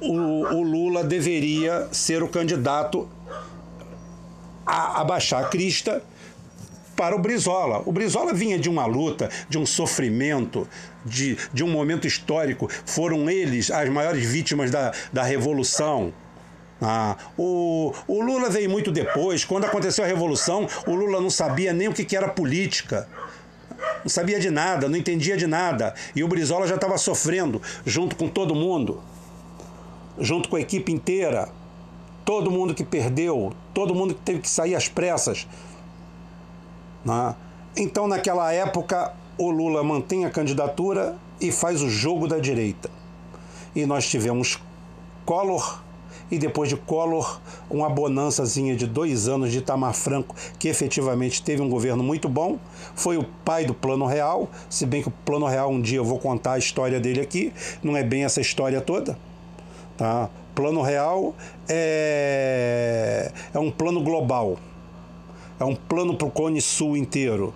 [0.00, 3.08] o, o Lula deveria ser o candidato
[4.66, 6.02] a abaixar a crista
[7.00, 7.82] para o Brizola.
[7.86, 10.68] O Brizola vinha de uma luta, de um sofrimento,
[11.02, 12.68] de, de um momento histórico.
[12.84, 16.12] Foram eles as maiores vítimas da, da Revolução.
[16.78, 19.46] Ah, o, o Lula veio muito depois.
[19.46, 23.08] Quando aconteceu a Revolução, o Lula não sabia nem o que, que era política.
[24.02, 25.94] Não sabia de nada, não entendia de nada.
[26.14, 29.02] E o Brizola já estava sofrendo junto com todo mundo
[30.18, 31.48] junto com a equipe inteira,
[32.26, 35.46] todo mundo que perdeu, todo mundo que teve que sair às pressas.
[37.04, 37.34] Né?
[37.76, 42.90] Então, naquela época, o Lula mantém a candidatura e faz o jogo da direita.
[43.74, 44.58] E nós tivemos
[45.24, 45.80] Collor
[46.30, 51.60] e depois de Collor, uma bonançazinha de dois anos de Itamar Franco, que efetivamente teve
[51.60, 52.58] um governo muito bom.
[52.94, 56.04] Foi o pai do Plano Real, se bem que o Plano Real, um dia eu
[56.04, 59.18] vou contar a história dele aqui, não é bem essa história toda.
[59.96, 60.30] Tá?
[60.54, 61.34] Plano real
[61.68, 64.58] é, é um plano global,
[65.60, 67.54] é um plano para o Cone Sul inteiro.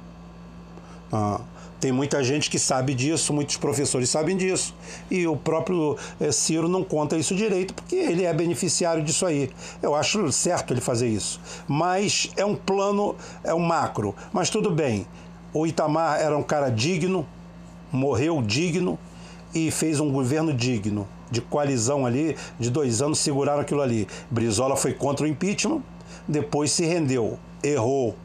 [1.10, 1.40] Tá?
[1.80, 4.74] Tem muita gente que sabe disso, muitos professores sabem disso.
[5.10, 9.50] E o próprio é, Ciro não conta isso direito, porque ele é beneficiário disso aí.
[9.82, 11.40] Eu acho certo ele fazer isso.
[11.66, 14.14] Mas é um plano, é um macro.
[14.32, 15.06] Mas tudo bem.
[15.52, 17.26] O Itamar era um cara digno,
[17.92, 18.98] morreu digno
[19.54, 24.06] e fez um governo digno de coalizão ali, de dois anos, seguraram aquilo ali.
[24.30, 25.82] Brizola foi contra o impeachment,
[26.26, 27.38] depois se rendeu.
[27.62, 28.16] Errou.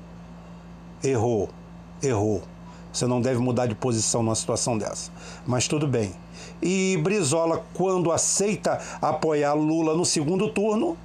[1.03, 1.49] Errou.
[2.01, 2.41] Errou.
[2.91, 5.11] Você não deve mudar de posição numa situação dessa.
[5.45, 6.13] Mas tudo bem.
[6.61, 10.97] E Brizola, quando aceita apoiar Lula no segundo turno,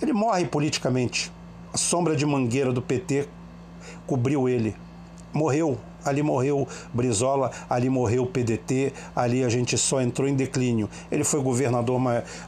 [0.00, 1.32] ele morre politicamente.
[1.72, 3.28] A sombra de mangueira do PT
[4.06, 4.74] cobriu ele.
[5.32, 10.88] Morreu ali morreu Brizola, ali morreu o PDT, ali a gente só entrou em declínio.
[11.10, 12.00] Ele foi governador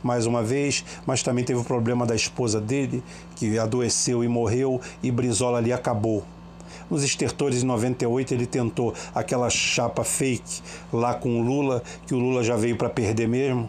[0.02, 3.02] mais uma vez, mas também teve o problema da esposa dele,
[3.36, 6.24] que adoeceu e morreu, e Brizola ali acabou.
[6.90, 12.18] Nos estertores em 98 ele tentou aquela chapa fake lá com o Lula, que o
[12.18, 13.68] Lula já veio para perder mesmo.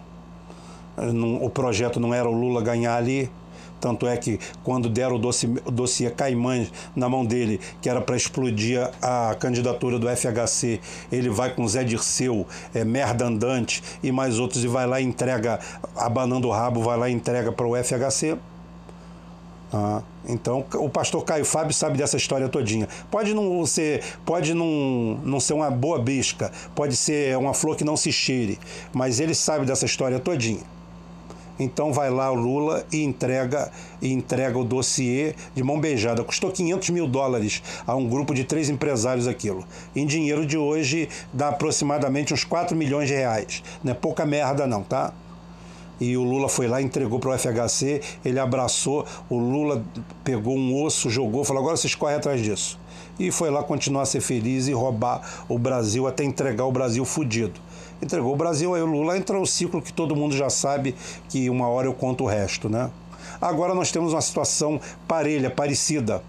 [1.41, 3.29] O projeto não era o Lula ganhar ali,
[3.79, 8.15] Tanto é que quando deram o dossiê, dossiê Caimães na mão dele, que era para
[8.15, 10.79] explodir a candidatura do FHC,
[11.11, 15.03] ele vai com Zé Dirceu, é, merda andante e mais outros e vai lá e
[15.03, 15.59] entrega,
[15.95, 18.37] abanando o rabo, vai lá e entrega para o FHC.
[19.71, 22.87] Ah, então o pastor Caio Fábio sabe dessa história todinha.
[23.11, 27.83] Pode não ser, pode não, não ser uma boa bisca, pode ser uma flor que
[27.83, 28.59] não se cheire,
[28.91, 30.63] mas ele sabe dessa história todinha.
[31.59, 33.69] Então vai lá o Lula e entrega,
[34.01, 36.23] e entrega o dossiê de mão beijada.
[36.23, 39.65] Custou 500 mil dólares a um grupo de três empresários aquilo.
[39.93, 43.61] Em dinheiro de hoje dá aproximadamente uns 4 milhões de reais.
[43.83, 45.13] Não é pouca merda não, tá?
[45.99, 49.83] e o Lula foi lá, entregou para o FHC, ele abraçou, o Lula
[50.23, 52.79] pegou um osso, jogou, falou: agora vocês correm atrás disso.
[53.19, 57.03] E foi lá continuar a ser feliz e roubar o Brasil até entregar o Brasil
[57.03, 57.59] fudido
[58.01, 60.95] entregou o Brasil, aí o Lula entrou o ciclo que todo mundo já sabe
[61.27, 62.89] que uma hora eu conto o resto, né?
[63.41, 66.21] Agora nós temos uma situação parelha, parecida.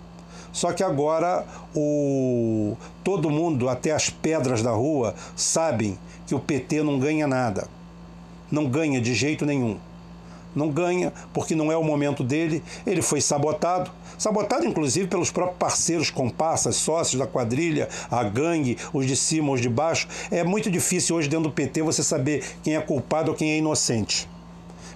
[0.53, 6.83] Só que agora o todo mundo, até as pedras da rua, sabem que o PT
[6.83, 7.69] não ganha nada.
[8.51, 9.79] Não ganha de jeito nenhum
[10.55, 12.63] não ganha, porque não é o momento dele.
[12.87, 19.07] Ele foi sabotado, sabotado inclusive pelos próprios parceiros, comparsas, sócios da quadrilha, a gangue, os
[19.07, 20.09] de cima, os de baixo.
[20.31, 23.59] É muito difícil hoje dentro do PT você saber quem é culpado ou quem é
[23.59, 24.29] inocente.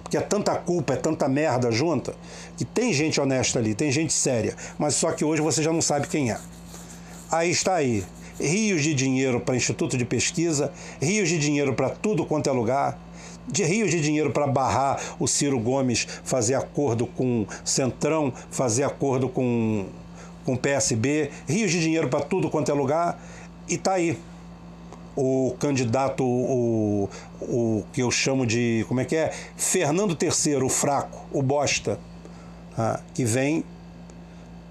[0.03, 2.13] Porque é tanta culpa, é tanta merda junta,
[2.55, 5.81] que tem gente honesta ali, tem gente séria, mas só que hoje você já não
[5.81, 6.37] sabe quem é.
[7.31, 8.03] Aí está aí.
[8.39, 12.99] Rios de dinheiro para instituto de pesquisa, rios de dinheiro para tudo quanto é lugar,
[13.47, 19.29] de rios de dinheiro para barrar o Ciro Gomes fazer acordo com Centrão, fazer acordo
[19.29, 19.85] com
[20.45, 23.19] com PSB, rios de dinheiro para tudo quanto é lugar,
[23.67, 24.15] e tá aí
[25.15, 27.09] o candidato, o,
[27.41, 29.33] o que eu chamo de, como é que é?
[29.55, 31.99] Fernando III, o fraco, o bosta,
[32.77, 33.63] ah, que vem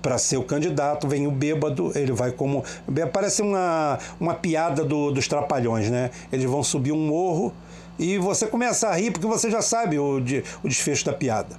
[0.02, 2.62] para ser o candidato, vem o bêbado, ele vai como.
[3.10, 6.10] Parece uma, uma piada do, dos trapalhões, né?
[6.30, 7.54] Eles vão subir um morro
[7.98, 11.58] e você começa a rir porque você já sabe o, de, o desfecho da piada.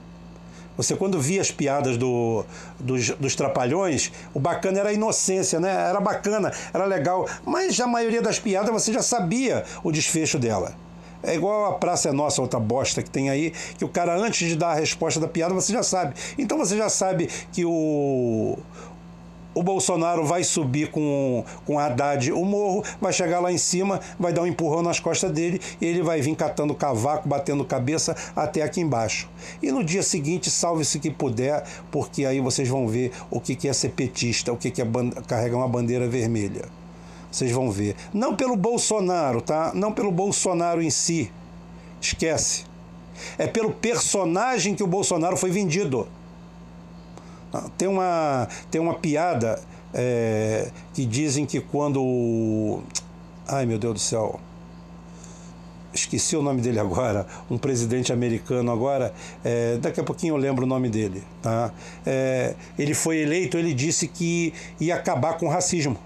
[0.78, 2.44] Você, quando via as piadas do,
[2.80, 5.72] dos, dos Trapalhões, o bacana era a inocência, né?
[5.72, 7.28] Era bacana, era legal.
[7.46, 10.76] Mas a maioria das piadas você já sabia o desfecho dela.
[11.24, 14.48] É igual a Praça é Nossa, outra bosta que tem aí, que o cara, antes
[14.48, 16.14] de dar a resposta da piada, você já sabe.
[16.38, 18.58] Então você já sabe que o,
[19.56, 24.34] o Bolsonaro vai subir com, com Haddad o morro, vai chegar lá em cima, vai
[24.34, 28.62] dar um empurrão nas costas dele e ele vai vir catando cavaco, batendo cabeça até
[28.62, 29.30] aqui embaixo.
[29.64, 33.74] E no dia seguinte, salve-se que puder, porque aí vocês vão ver o que é
[33.74, 34.86] ser petista, o que é
[35.26, 36.66] carregar uma bandeira vermelha.
[37.32, 37.96] Vocês vão ver.
[38.14, 39.72] Não pelo Bolsonaro, tá?
[39.74, 41.32] Não pelo Bolsonaro em si.
[42.00, 42.66] Esquece.
[43.38, 46.08] É pelo personagem que o Bolsonaro foi vendido.
[47.78, 49.60] Tem uma, tem uma piada
[49.94, 52.82] é, que dizem que quando.
[53.48, 54.40] Ai meu Deus do céu.
[55.94, 59.14] Esqueci o nome dele agora, um presidente americano agora,
[59.46, 61.24] é, daqui a pouquinho eu lembro o nome dele.
[61.42, 61.72] Tá?
[62.06, 65.98] É, ele foi eleito, ele disse que ia acabar com o racismo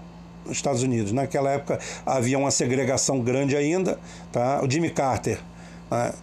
[0.46, 1.10] nos Estados Unidos.
[1.10, 3.98] Naquela época havia uma segregação grande ainda.
[4.30, 4.62] Tá?
[4.62, 5.40] O Jimmy Carter.
[5.88, 6.14] Tá?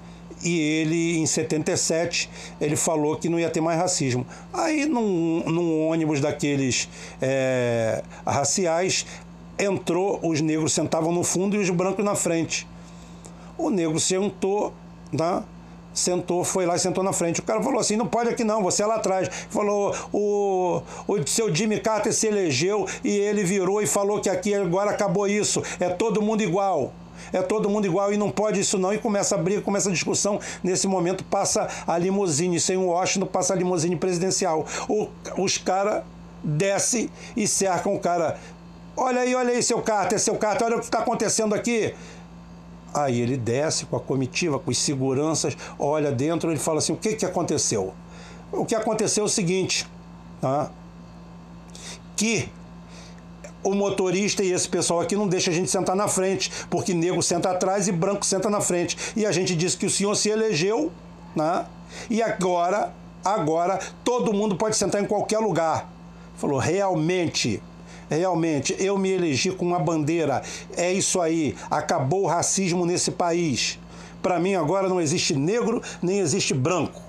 [0.43, 2.29] E ele, em 77,
[2.61, 4.25] ele falou que não ia ter mais racismo.
[4.53, 6.87] Aí, num, num ônibus daqueles
[7.21, 9.05] é, raciais,
[9.57, 12.67] entrou, os negros sentavam no fundo e os brancos na frente.
[13.57, 14.73] O negro sentou,
[15.15, 15.43] tá?
[15.97, 17.39] sentou, foi lá e sentou na frente.
[17.39, 19.27] O cara falou assim: não pode aqui não, você é lá atrás.
[19.49, 24.53] Falou: o, o seu Jimmy Carter se elegeu e ele virou e falou que aqui
[24.53, 26.93] agora acabou isso, é todo mundo igual
[27.31, 28.93] é todo mundo igual e não pode isso não.
[28.93, 30.39] E começa a briga, começa a discussão.
[30.63, 34.65] Nesse momento passa a limusine, sem o Washington, passa a limusine presidencial.
[34.87, 36.03] O, os caras
[36.43, 38.37] descem e cercam o cara.
[38.95, 41.93] Olha aí, olha aí, seu Carter, seu Carter, olha o que está acontecendo aqui.
[42.93, 46.97] Aí ele desce com a comitiva, com os seguranças, olha dentro, ele fala assim: o
[46.97, 47.93] que, que aconteceu?
[48.51, 49.85] O que aconteceu é o seguinte,
[50.41, 50.71] tá?
[52.17, 52.49] que
[53.71, 57.21] o motorista e esse pessoal aqui não deixa a gente sentar na frente, porque negro
[57.21, 58.97] senta atrás e branco senta na frente.
[59.15, 60.91] E a gente disse que o senhor se elegeu,
[61.35, 61.65] né?
[62.09, 65.89] E agora, agora todo mundo pode sentar em qualquer lugar.
[66.35, 67.61] Falou, realmente,
[68.09, 70.41] realmente, eu me elegi com uma bandeira.
[70.75, 73.79] É isso aí, acabou o racismo nesse país.
[74.21, 77.01] Para mim agora não existe negro, nem existe branco.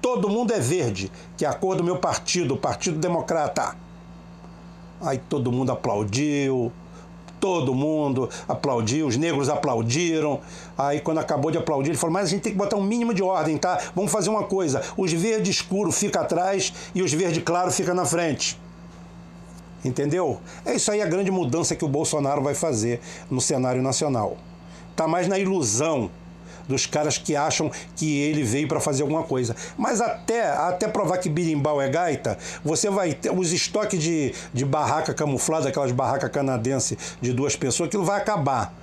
[0.00, 3.83] Todo mundo é verde, que é a cor do meu partido, o Partido Democrata.
[5.00, 6.72] Aí todo mundo aplaudiu,
[7.44, 10.40] Todo mundo aplaudiu, os negros aplaudiram.
[10.78, 13.12] Aí, quando acabou de aplaudir, ele falou: Mas a gente tem que botar um mínimo
[13.12, 13.78] de ordem, tá?
[13.94, 18.06] Vamos fazer uma coisa: os verde escuro fica atrás e os verde claro fica na
[18.06, 18.58] frente.
[19.84, 20.40] Entendeu?
[20.64, 24.38] É isso aí a grande mudança que o Bolsonaro vai fazer no cenário nacional.
[24.96, 26.10] Tá mais na ilusão
[26.68, 29.54] dos caras que acham que ele veio para fazer alguma coisa.
[29.76, 34.64] Mas até, até provar que birimbau é gaita, você vai ter os estoques de, de
[34.64, 38.74] barraca camuflada, aquelas barracas canadenses de duas pessoas, aquilo vai acabar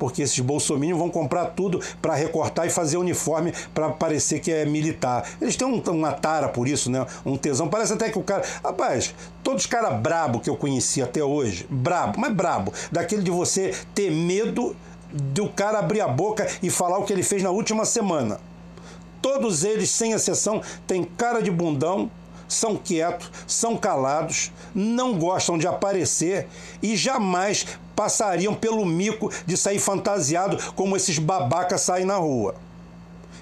[0.00, 4.64] porque esses bolsominions vão comprar tudo para recortar e fazer uniforme para parecer que é
[4.64, 5.28] militar.
[5.40, 7.06] Eles têm um, uma tara por isso, né?
[7.24, 7.68] Um tesão.
[7.68, 8.42] Parece até que o cara.
[8.64, 9.14] Rapaz,
[9.44, 13.74] todos os caras brabo que eu conheci até hoje, brabo, mas brabo, daquele de você
[13.94, 14.74] ter medo
[15.12, 18.40] do cara abrir a boca e falar o que ele fez na última semana.
[19.20, 22.10] Todos eles, sem exceção, têm cara de bundão,
[22.48, 26.48] são quietos, são calados, não gostam de aparecer
[26.82, 32.54] e jamais passariam pelo mico de sair fantasiado como esses babacas saem na rua.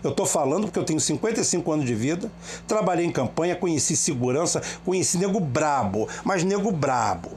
[0.03, 2.31] Eu estou falando porque eu tenho 55 anos de vida,
[2.67, 7.31] trabalhei em campanha, conheci segurança, conheci nego brabo, mas nego brabo.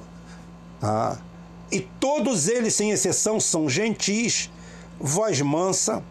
[0.82, 1.18] Ah,
[1.72, 4.52] e todos eles, sem exceção, são gentis,
[5.00, 6.04] voz mansa,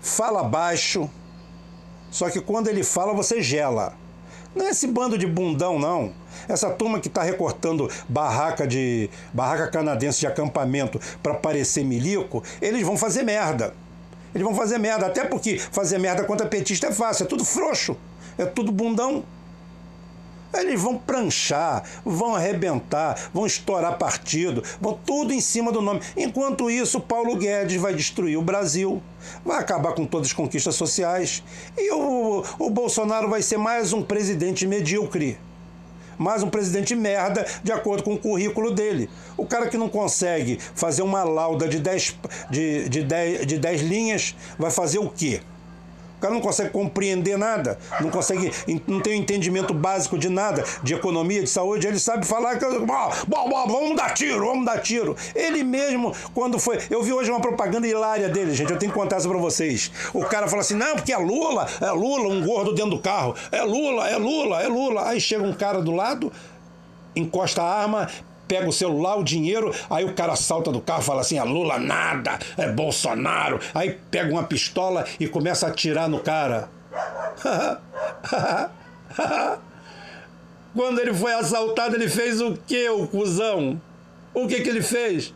[0.00, 1.08] fala baixo.
[2.10, 3.94] Só que quando ele fala, você gela.
[4.54, 6.12] Não é esse bando de bundão, não.
[6.46, 12.82] Essa turma que está recortando barraca de barraca canadense de acampamento para parecer milico, eles
[12.82, 13.74] vão fazer merda.
[14.34, 17.96] Eles vão fazer merda, até porque fazer merda contra petista é fácil, é tudo frouxo,
[18.36, 19.24] é tudo bundão.
[20.54, 26.00] Eles vão pranchar, vão arrebentar, vão estourar partido, vão tudo em cima do nome.
[26.16, 29.02] Enquanto isso, Paulo Guedes vai destruir o Brasil,
[29.44, 31.42] vai acabar com todas as conquistas sociais
[31.76, 35.38] e o, o Bolsonaro vai ser mais um presidente medíocre.
[36.18, 39.08] Mais um presidente merda, de acordo com o currículo dele.
[39.36, 42.16] O cara que não consegue fazer uma lauda de 10
[42.50, 43.02] de, de
[43.46, 45.40] de dez linhas vai fazer o quê?
[46.22, 48.52] Cara não consegue compreender nada, não consegue,
[48.86, 52.64] não tem um entendimento básico de nada, de economia, de saúde, ele sabe falar que
[52.64, 55.16] vamos dar tiro, vamos dar tiro.
[55.34, 56.78] Ele mesmo, quando foi.
[56.88, 59.90] Eu vi hoje uma propaganda hilária dele, gente, eu tenho que contar isso pra vocês.
[60.14, 63.34] O cara fala assim: não, porque é Lula, é Lula, um gordo dentro do carro,
[63.50, 65.08] é Lula, é Lula, é Lula.
[65.08, 66.32] Aí chega um cara do lado,
[67.16, 68.08] encosta a arma,
[68.46, 71.78] pega o celular, o dinheiro, aí o cara salta do carro fala assim: é Lula
[71.78, 73.60] nada, é Bolsonaro.
[73.74, 76.68] Aí pega uma pistola e começa a atirar no cara.
[80.74, 83.80] Quando ele foi assaltado, ele fez o que, o cuzão?
[84.32, 85.34] O que, que ele fez?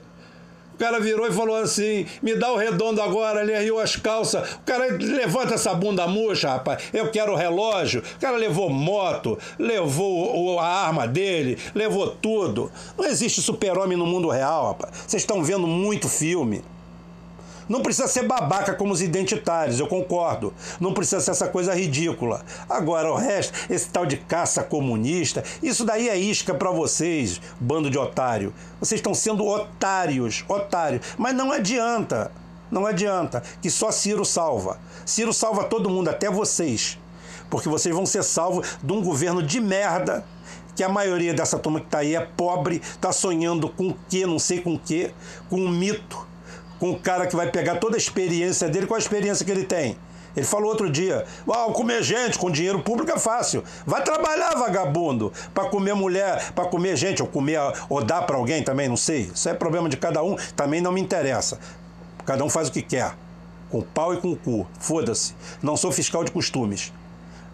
[0.77, 4.57] O cara virou e falou assim: me dá o redondo agora, ele riu as calças.
[4.57, 6.85] O cara levanta essa bunda murcha, rapaz.
[6.93, 8.03] Eu quero o relógio.
[8.17, 12.71] O cara levou moto, levou a arma dele, levou tudo.
[12.97, 14.93] Não existe super-homem no mundo real, rapaz.
[15.07, 16.63] Vocês estão vendo muito filme.
[17.69, 20.55] Não precisa ser babaca como os identitários, eu concordo.
[20.79, 22.45] Não precisa ser essa coisa ridícula.
[22.69, 27.91] Agora, o resto, esse tal de caça comunista, isso daí é isca para vocês, bando
[27.91, 28.55] de otário.
[28.79, 31.05] Vocês estão sendo otários, otários.
[31.19, 32.31] Mas não adianta,
[32.71, 34.79] não adianta, que só Ciro salva.
[35.05, 36.99] Ciro salva todo mundo, até vocês.
[37.51, 40.25] Porque vocês vão ser salvos de um governo de merda
[40.77, 44.27] que a maioria dessa turma que está aí é pobre, está sonhando com o quê,
[44.27, 45.11] não sei com o quê,
[45.49, 46.26] com um mito
[46.79, 49.65] com o cara que vai pegar toda a experiência dele, qual a experiência que ele
[49.65, 49.97] tem?
[50.37, 53.65] Ele falou outro dia: ah, comer gente com dinheiro público é fácil.
[53.87, 57.59] Vai trabalhar, vagabundo, para comer mulher, para comer gente, ou comer,
[57.89, 59.31] ou dar para alguém também, não sei.
[59.35, 61.59] Isso é problema de cada um, também não me interessa.
[62.27, 63.15] Cada um faz o que quer,
[63.71, 64.67] com pau e com cu.
[64.79, 65.35] Foda-se.
[65.63, 66.93] Não sou fiscal de costumes.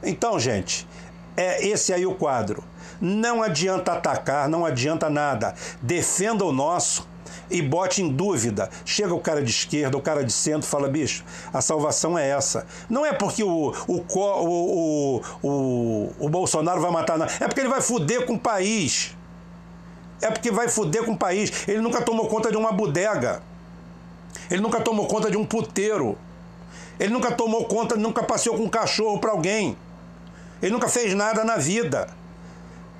[0.02, 0.88] Então, gente,
[1.36, 2.64] é esse aí o quadro.
[3.00, 5.54] Não adianta atacar, não adianta nada.
[5.80, 7.06] Defenda o nosso
[7.52, 8.70] e bote em dúvida.
[8.84, 12.66] Chega o cara de esquerda, o cara de centro fala, bicho, a salvação é essa.
[12.88, 17.26] Não é porque o, o, o, o, o Bolsonaro vai matar, não.
[17.26, 19.16] É porque ele vai fuder com o país.
[20.20, 21.68] É porque vai fuder com o país.
[21.68, 23.42] Ele nunca tomou conta de uma bodega.
[24.50, 26.16] Ele nunca tomou conta de um puteiro.
[26.98, 29.76] Ele nunca tomou conta, nunca passeou com um cachorro para alguém.
[30.62, 32.08] Ele nunca fez nada na vida.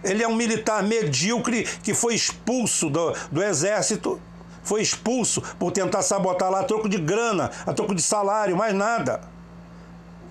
[0.03, 4.21] Ele é um militar medíocre que foi expulso do, do exército
[4.63, 8.75] foi expulso por tentar sabotar lá a troco de grana, a troco de salário, mais
[8.75, 9.33] nada.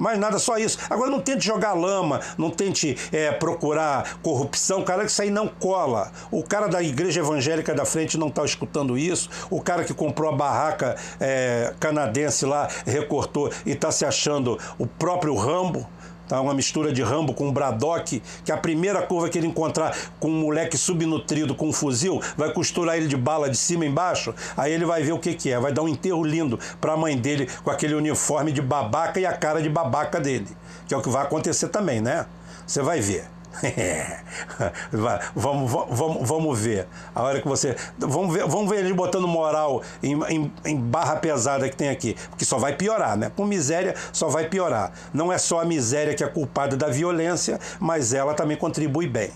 [0.02, 0.80] Mais nada, só isso.
[0.90, 5.48] Agora não tente jogar lama, não tente é, procurar corrupção, cara, que isso aí não
[5.48, 6.12] cola.
[6.32, 9.30] O cara da igreja evangélica da frente não está escutando isso.
[9.48, 14.88] O cara que comprou a barraca é, canadense lá, recortou e está se achando o
[14.88, 15.88] próprio Rambo
[16.32, 16.40] tá?
[16.40, 20.40] Uma mistura de Rambo com Braddock, que a primeira curva que ele encontrar com um
[20.40, 24.86] moleque subnutrido com um fuzil, vai costurar ele de bala de cima embaixo, aí ele
[24.86, 27.50] vai ver o que que é, vai dar um enterro lindo para a mãe dele
[27.66, 30.48] com aquele uniforme de babaca e a cara de babaca dele,
[30.88, 32.26] que é o que vai acontecer também, né?
[32.66, 33.41] Você vai ver.
[35.36, 36.88] vamos, vamos, vamos ver.
[37.14, 37.76] A hora que você.
[37.98, 42.16] Vamos ver, vamos ver ele botando moral em, em, em, barra pesada que tem aqui.
[42.30, 43.32] Porque só vai piorar, né?
[43.36, 44.92] Com miséria só vai piorar.
[45.14, 49.32] Não é só a miséria que é culpada da violência, mas ela também contribui bem.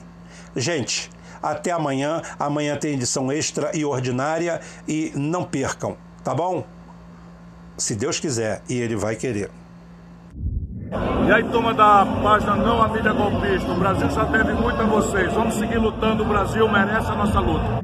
[0.55, 1.09] Gente,
[1.43, 2.21] até amanhã.
[2.39, 4.61] Amanhã tem edição extra e ordinária.
[4.87, 6.65] E não percam, tá bom?
[7.77, 9.51] Se Deus quiser, e Ele vai querer.
[10.87, 14.85] E aí, turma da página Não a Mídia Golpista, o Brasil já deve muito a
[14.85, 15.33] vocês.
[15.33, 17.83] Vamos seguir lutando, o Brasil merece a nossa luta.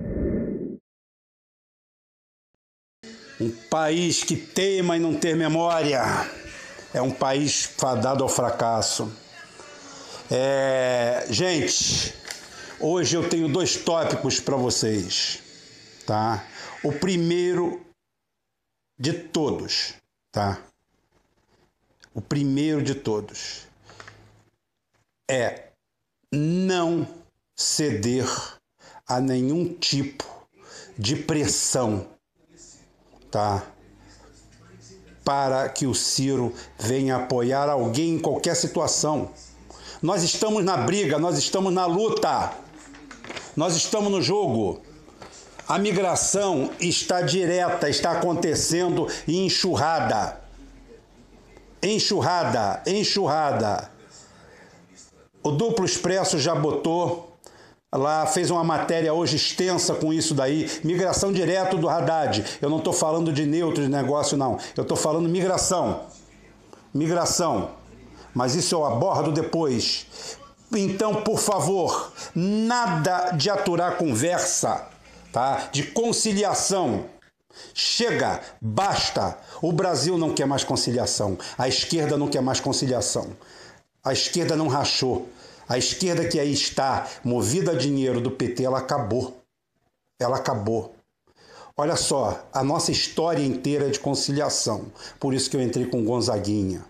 [3.39, 6.03] Um país que teima e não ter memória
[6.93, 9.11] é um país fadado ao fracasso.
[10.29, 11.25] É...
[11.27, 12.13] Gente,
[12.79, 15.41] hoje eu tenho dois tópicos para vocês,
[16.05, 16.45] tá?
[16.83, 17.81] O primeiro
[18.99, 19.95] de todos,
[20.31, 20.59] tá?
[22.13, 23.67] O primeiro de todos,
[25.29, 25.69] é
[26.31, 27.07] não
[27.55, 28.27] ceder
[29.07, 30.25] a nenhum tipo
[30.97, 32.07] de pressão,
[33.29, 33.63] tá?
[35.23, 39.31] Para que o Ciro venha apoiar alguém em qualquer situação.
[40.01, 42.53] Nós estamos na briga, nós estamos na luta,
[43.55, 44.81] nós estamos no jogo.
[45.67, 50.40] A migração está direta, está acontecendo e enxurrada
[51.81, 53.89] enxurrada, enxurrada.
[55.43, 57.37] O Duplo Expresso já botou
[57.93, 62.59] lá, fez uma matéria hoje extensa com isso daí, migração direto do Haddad.
[62.61, 64.57] Eu não estou falando de neutro de negócio, não.
[64.77, 66.01] Eu estou falando migração.
[66.93, 67.71] Migração.
[68.33, 70.37] Mas isso eu abordo depois.
[70.73, 74.87] Então, por favor, nada de aturar conversa,
[75.31, 75.67] tá?
[75.71, 77.05] De conciliação.
[77.73, 79.37] Chega, basta.
[79.61, 81.37] O Brasil não quer mais conciliação.
[81.57, 83.29] A esquerda não quer mais conciliação.
[84.03, 85.29] A esquerda não rachou.
[85.67, 89.37] A esquerda que aí está, movida a dinheiro do PT, ela acabou.
[90.19, 90.95] Ela acabou.
[91.77, 94.91] Olha só, a nossa história inteira é de conciliação.
[95.19, 96.85] Por isso que eu entrei com Gonzaguinha.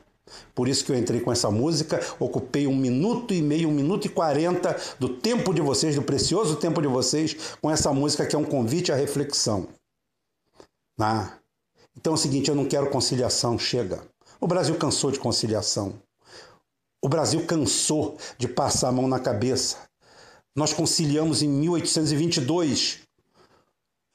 [0.56, 4.06] Por isso que eu entrei com essa música, ocupei um minuto e meio, um minuto
[4.06, 8.36] e quarenta do tempo de vocês, do precioso tempo de vocês, com essa música que
[8.36, 9.68] é um convite à reflexão.
[11.02, 11.38] Ah,
[11.98, 14.02] então é o seguinte, eu não quero conciliação, chega.
[14.40, 15.94] O Brasil cansou de conciliação.
[17.04, 19.78] O Brasil cansou de passar a mão na cabeça.
[20.56, 23.00] Nós conciliamos em 1822.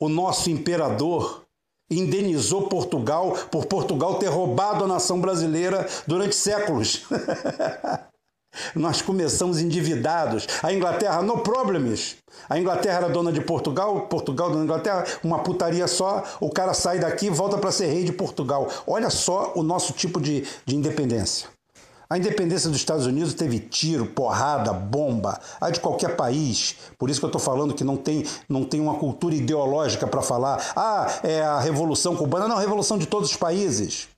[0.00, 1.44] O nosso imperador
[1.90, 7.04] indenizou Portugal por Portugal ter roubado a nação brasileira durante séculos.
[8.74, 10.46] Nós começamos endividados.
[10.62, 12.16] A Inglaterra, no problems.
[12.48, 16.22] A Inglaterra era dona de Portugal, Portugal dona da Inglaterra, uma putaria só.
[16.40, 18.68] O cara sai daqui e volta para ser rei de Portugal.
[18.86, 21.48] Olha só o nosso tipo de, de independência.
[22.08, 26.76] A independência dos Estados Unidos teve tiro, porrada, bomba, a de qualquer país.
[26.96, 30.22] Por isso que eu estou falando que não tem, não tem uma cultura ideológica para
[30.22, 30.72] falar.
[30.76, 32.46] Ah, é a Revolução Cubana.
[32.46, 34.08] Não, a Revolução de todos os países.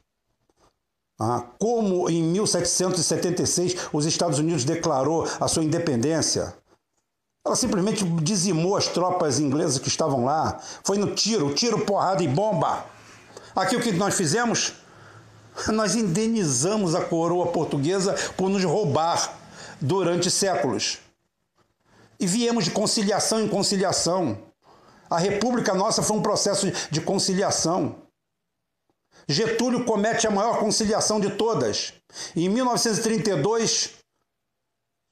[1.21, 6.55] Ah, como em 1776 os Estados Unidos declarou a sua independência.
[7.45, 10.61] Ela simplesmente dizimou as tropas inglesas que estavam lá.
[10.85, 12.85] Foi no tiro, tiro, porrada e bomba.
[13.57, 14.75] Aqui o que nós fizemos?
[15.69, 19.37] Nós indenizamos a coroa portuguesa por nos roubar
[19.81, 20.99] durante séculos.
[22.21, 24.39] E viemos de conciliação em conciliação.
[25.11, 28.08] A República nossa foi um processo de conciliação.
[29.29, 31.93] Getúlio comete a maior conciliação de todas.
[32.35, 33.91] Em 1932,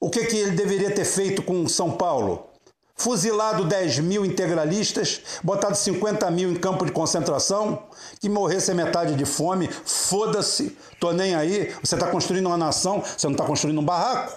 [0.01, 2.49] o que, que ele deveria ter feito com São Paulo?
[2.95, 7.87] Fuzilado 10 mil integralistas, botado 50 mil em campo de concentração,
[8.19, 11.71] que morresse a metade de fome, foda-se, tô nem aí.
[11.83, 14.35] Você está construindo uma nação, você não está construindo um barraco.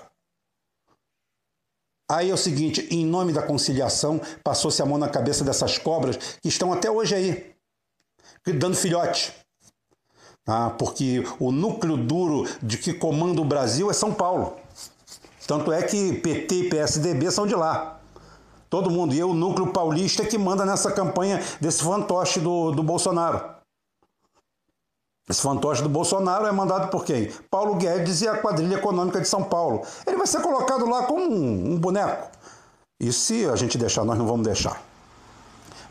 [2.11, 6.19] Aí é o seguinte: em nome da conciliação, passou-se a mão na cabeça dessas cobras
[6.43, 7.55] que estão até hoje aí,
[8.45, 9.40] dando filhote.
[10.53, 14.57] Ah, porque o núcleo duro de que comanda o Brasil é São Paulo.
[15.47, 18.01] Tanto é que PT e PSDB são de lá.
[18.69, 19.15] Todo mundo.
[19.15, 23.41] E é o núcleo paulista que manda nessa campanha desse fantoche do, do Bolsonaro.
[25.29, 27.31] Esse fantoche do Bolsonaro é mandado por quem?
[27.49, 29.83] Paulo Guedes e a quadrilha econômica de São Paulo.
[30.05, 32.29] Ele vai ser colocado lá como um, um boneco.
[32.99, 34.90] E se a gente deixar, nós não vamos deixar.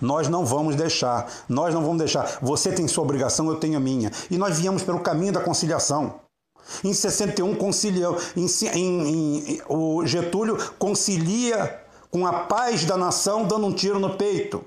[0.01, 2.39] Nós não vamos deixar, nós não vamos deixar.
[2.41, 4.11] Você tem sua obrigação, eu tenho a minha.
[4.29, 6.15] E nós viemos pelo caminho da conciliação.
[6.83, 13.65] Em 61, concilia, em, em, em, o Getúlio concilia com a paz da nação, dando
[13.65, 14.63] um tiro no peito.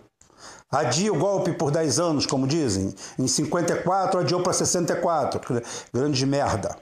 [0.71, 2.95] Adia o golpe por 10 anos, como dizem.
[3.19, 5.63] Em 54, adiou para 64.
[5.93, 6.79] Grande merda.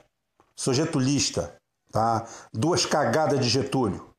[0.55, 1.53] Sou getulista.
[1.91, 2.25] Tá?
[2.53, 4.09] Duas cagadas de Getúlio.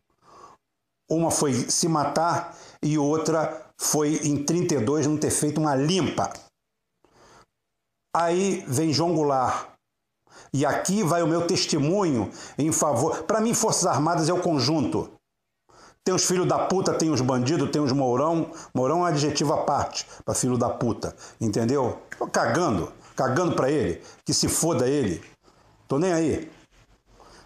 [1.08, 6.32] Uma foi se matar e outra foi em 32 não ter feito uma limpa.
[8.14, 9.70] Aí vem João Goulart.
[10.54, 13.24] E aqui vai o meu testemunho em favor.
[13.24, 15.10] Para mim, Forças Armadas é o conjunto.
[16.04, 18.52] Tem os filhos da puta, tem os bandidos, tem os mourão.
[18.72, 22.00] Mourão é um adjetivo à parte para filho da puta, entendeu?
[22.16, 25.22] Tô cagando, cagando para ele, que se foda ele.
[25.88, 26.50] Tô nem aí.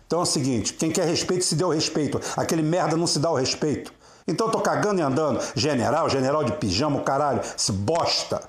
[0.06, 2.20] Então é o seguinte, quem quer respeito se deu respeito.
[2.36, 3.92] Aquele merda não se dá o respeito.
[4.26, 5.40] Então eu tô cagando e andando.
[5.54, 7.40] General, general de pijama, caralho.
[7.56, 8.42] Se bosta.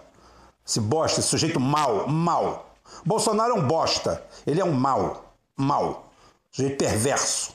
[0.66, 2.74] Se bosta, esse sujeito mal, mal.
[3.06, 4.24] Bolsonaro é um bosta.
[4.46, 6.10] Ele é um mal, mal.
[6.52, 7.54] Sujeito perverso.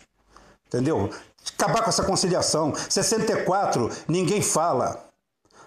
[0.67, 1.11] Entendeu?
[1.59, 2.73] Acabar com essa conciliação.
[2.89, 5.05] 64, ninguém fala.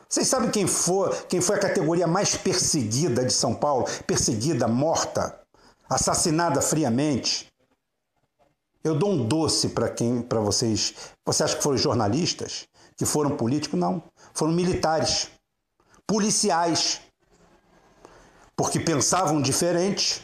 [0.08, 3.86] Vocês sabem quem foi, quem foi a categoria mais perseguida de São Paulo?
[4.08, 5.38] Perseguida, morta,
[5.90, 7.52] assassinada friamente.
[8.86, 10.94] Eu dou um doce para quem, para vocês.
[11.26, 12.68] Você acha que foram jornalistas?
[12.96, 13.80] Que foram políticos?
[13.80, 14.04] Não.
[14.32, 15.28] Foram militares,
[16.06, 17.02] policiais,
[18.56, 20.24] porque pensavam diferente.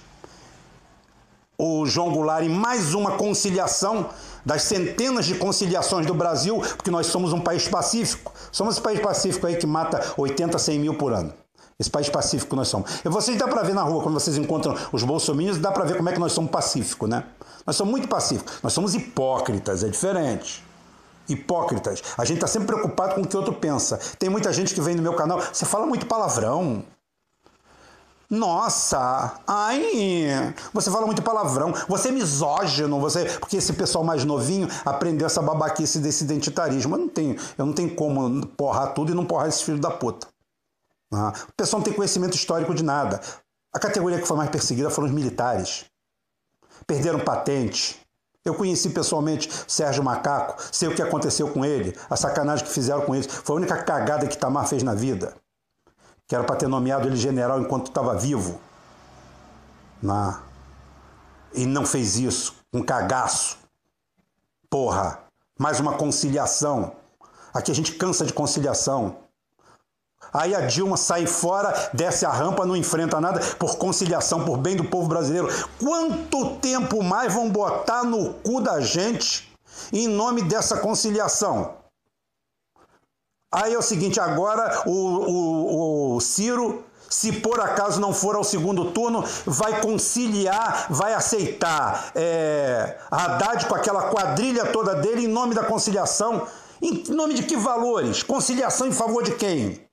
[1.57, 4.11] O João Goulart, em mais uma conciliação,
[4.45, 8.31] das centenas de conciliações do Brasil, porque nós somos um país pacífico.
[8.51, 11.33] Somos esse país pacífico aí que mata 80, 100 mil por ano.
[11.79, 12.91] Esse país pacífico nós somos.
[13.03, 15.97] E vocês dá para ver na rua, quando vocês encontram os bolsominions, dá para ver
[15.97, 17.23] como é que nós somos pacíficos, né?
[17.65, 18.53] Nós somos muito pacíficos.
[18.61, 20.63] Nós somos hipócritas, é diferente.
[21.29, 22.01] Hipócritas.
[22.17, 23.99] A gente está sempre preocupado com o que o outro pensa.
[24.17, 26.83] Tem muita gente que vem no meu canal, você fala muito palavrão.
[28.31, 34.69] Nossa, ai, você fala muito palavrão, você é misógino, você, porque esse pessoal mais novinho
[34.85, 36.95] aprendeu essa babaquice desse identitarismo.
[36.95, 39.91] Eu não tenho, eu não tenho como porrar tudo e não porrar esses filhos da
[39.91, 40.27] puta.
[41.13, 43.19] Ah, o pessoal não tem conhecimento histórico de nada.
[43.73, 45.90] A categoria que foi mais perseguida foram os militares.
[46.91, 47.99] Perderam patente.
[48.43, 53.01] Eu conheci pessoalmente Sérgio Macaco, sei o que aconteceu com ele, a sacanagem que fizeram
[53.01, 53.27] com ele.
[53.27, 55.33] Foi a única cagada que Tamar fez na vida
[56.31, 58.57] que era para ter nomeado ele general enquanto estava vivo.
[60.01, 60.41] Na...
[61.53, 63.57] E não fez isso, um cagaço.
[64.69, 65.19] Porra,
[65.59, 66.95] mais uma conciliação.
[67.53, 69.17] Aqui a gente cansa de conciliação.
[70.33, 74.75] Aí a Dilma sai fora, desce a rampa, não enfrenta nada por conciliação, por bem
[74.75, 75.47] do povo brasileiro.
[75.79, 79.51] Quanto tempo mais vão botar no cu da gente
[79.91, 81.75] em nome dessa conciliação?
[83.53, 88.43] Aí é o seguinte, agora o, o, o Ciro se por acaso não for ao
[88.43, 95.53] segundo turno, vai conciliar, vai aceitar é, Haddad com aquela quadrilha toda dele em nome
[95.53, 96.47] da conciliação.
[96.81, 98.23] Em nome de que valores?
[98.23, 99.90] Conciliação em favor de quem?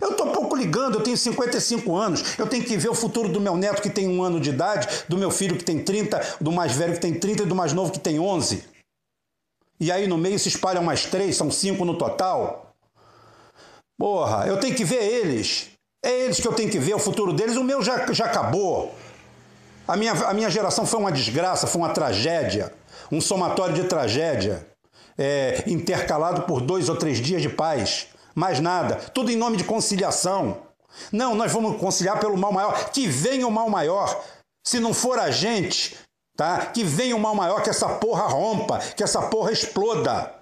[0.00, 3.40] Eu estou pouco ligando, eu tenho 55 anos, eu tenho que ver o futuro do
[3.40, 6.52] meu neto que tem um ano de idade, do meu filho que tem 30, do
[6.52, 8.62] mais velho que tem 30 e do mais novo que tem 11.
[9.78, 12.74] E aí no meio se espalham mais três, são cinco no total.
[13.98, 15.68] Porra, eu tenho que ver eles.
[16.04, 17.56] É eles que eu tenho que ver, o futuro deles.
[17.56, 18.94] O meu já, já acabou.
[19.86, 22.72] A minha, a minha geração foi uma desgraça, foi uma tragédia.
[23.10, 24.66] Um somatório de tragédia.
[25.18, 28.08] É, intercalado por dois ou três dias de paz.
[28.36, 28.96] Mais nada.
[28.96, 30.62] Tudo em nome de conciliação.
[31.10, 32.90] Não, nós vamos conciliar pelo mal maior.
[32.90, 34.22] Que venha o mal maior.
[34.62, 35.96] Se não for a gente,
[36.36, 36.66] tá?
[36.66, 40.34] Que venha o mal maior, que essa porra rompa, que essa porra exploda.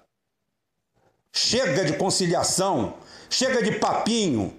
[1.33, 2.95] Chega de conciliação.
[3.31, 4.53] Chega de papinho.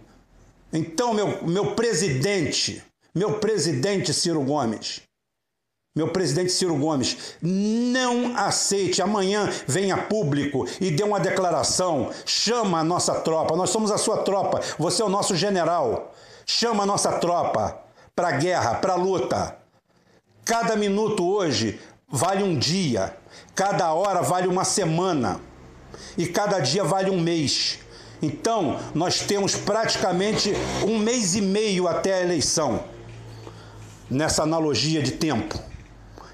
[0.72, 2.82] Então, meu, meu presidente,
[3.14, 5.02] meu presidente Ciro Gomes,
[5.96, 9.02] meu presidente Ciro Gomes, não aceite.
[9.02, 12.12] Amanhã venha público e dê uma declaração.
[12.26, 13.56] Chama a nossa tropa.
[13.56, 14.60] Nós somos a sua tropa.
[14.78, 16.14] Você é o nosso general.
[16.46, 17.80] Chama a nossa tropa
[18.14, 19.56] para a guerra, para a luta.
[20.44, 21.80] Cada minuto hoje
[22.10, 23.16] vale um dia.
[23.56, 25.40] Cada hora vale uma semana.
[26.18, 27.80] E cada dia vale um mês.
[28.22, 30.52] Então, nós temos praticamente
[30.86, 32.84] um mês e meio até a eleição,
[34.10, 35.58] nessa analogia de tempo.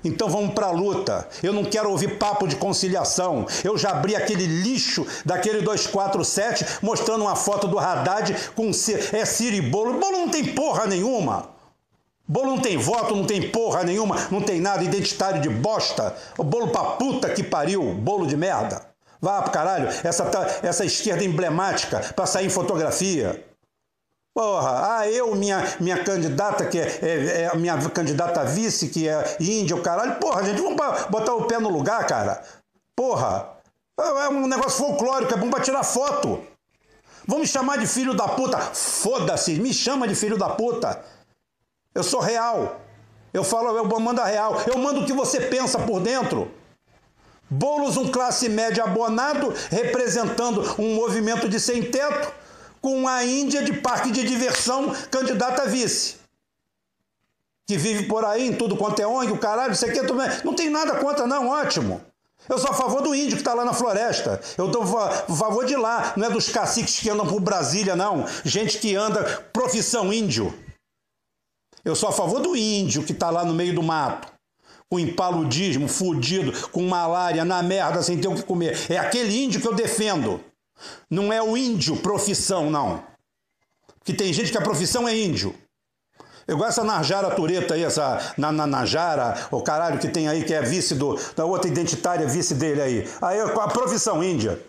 [0.03, 1.27] Então vamos para a luta.
[1.43, 3.45] Eu não quero ouvir papo de conciliação.
[3.63, 8.71] Eu já abri aquele lixo daquele 247 mostrando uma foto do Haddad com
[9.13, 9.99] é Ciro e Bolo.
[9.99, 11.49] Bolo não tem porra nenhuma.
[12.27, 16.15] Bolo não tem voto, não tem porra nenhuma, não tem nada identitário de bosta.
[16.37, 18.81] O bolo pra puta que pariu, bolo de merda.
[19.19, 20.31] Vá pro caralho, essa,
[20.63, 23.50] essa esquerda emblemática para sair em fotografia.
[24.33, 29.37] Porra, ah, eu, minha, minha candidata, que é, é, é minha candidata vice, que é
[29.41, 30.15] índia, o caralho.
[30.15, 30.77] Porra, gente, vamos
[31.09, 32.41] botar o pé no lugar, cara.
[32.95, 33.49] Porra,
[33.99, 36.41] é um negócio folclórico, é bom pra tirar foto.
[37.27, 38.57] Vamos chamar de filho da puta.
[38.57, 41.03] Foda-se, me chama de filho da puta.
[41.93, 42.79] Eu sou real.
[43.33, 44.61] Eu falo, eu mando a real.
[44.65, 46.49] Eu mando o que você pensa por dentro.
[47.49, 52.40] Boulos, um classe média abonado, representando um movimento de sem teto
[52.81, 56.15] com a Índia de parque de diversão, candidata a vice.
[57.67, 60.27] Que vive por aí em tudo quanto é ONG, o caralho, isso aqui também.
[60.43, 62.01] Não tem nada contra, não, ótimo.
[62.49, 64.41] Eu sou a favor do índio que está lá na floresta.
[64.57, 68.25] Eu estou a favor de lá, não é dos caciques que andam por Brasília, não.
[68.43, 69.23] Gente que anda
[69.53, 70.53] profissão índio.
[71.85, 74.27] Eu sou a favor do índio que está lá no meio do mato,
[74.89, 78.77] com impaludismo, fudido, com malária, na merda, sem ter o que comer.
[78.89, 80.43] É aquele índio que eu defendo.
[81.09, 83.03] Não é o índio profissão, não.
[84.03, 85.55] Que tem gente que a profissão é índio.
[86.47, 90.53] Gosto dessa Najara Tureta aí, essa na, na, Najara, o caralho que tem aí, que
[90.53, 93.09] é vice do, da outra identitária, vice dele aí.
[93.21, 94.59] Aí a profissão índia.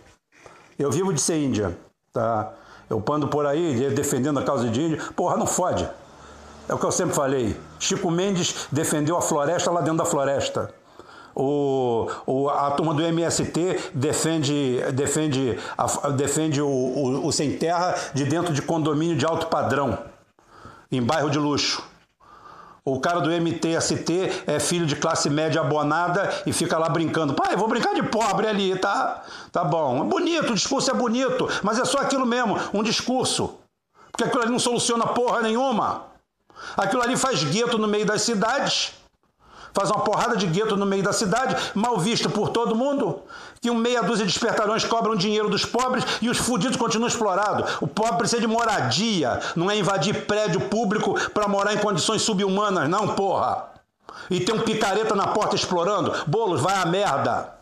[0.79, 1.77] Eu vivo de ser índia,
[2.13, 2.53] tá?
[2.89, 5.13] Eu pando por aí defendendo a causa de índio.
[5.15, 5.89] Porra, não fode.
[6.69, 7.59] É o que eu sempre falei.
[7.79, 10.73] Chico Mendes defendeu a floresta lá dentro da floresta.
[11.35, 17.95] O, o, a turma do MST defende, defende, a, defende o, o, o sem terra
[18.15, 19.99] de dentro de condomínio de alto padrão,
[20.91, 21.83] em bairro de luxo.
[22.85, 27.33] O cara do MTST é filho de classe média abonada e fica lá brincando.
[27.33, 29.23] Pai, vou brincar de pobre ali, tá?
[29.53, 30.03] Tá bom.
[30.03, 33.57] É bonito, o discurso é bonito, mas é só aquilo mesmo, um discurso.
[34.11, 36.07] Porque aquilo ali não soluciona porra nenhuma.
[36.77, 38.95] Aquilo ali faz gueto no meio das cidades
[39.73, 43.21] faz uma porrada de gueto no meio da cidade, mal visto por todo mundo,
[43.61, 47.77] que um meia dúzia de espertalhões cobram dinheiro dos pobres e os fudidos continuam explorados.
[47.81, 52.89] O pobre precisa de moradia, não é invadir prédio público para morar em condições subhumanas,
[52.89, 53.71] não, porra.
[54.31, 56.13] E tem um picareta na porta explorando.
[56.27, 57.62] Bolos, vai a merda.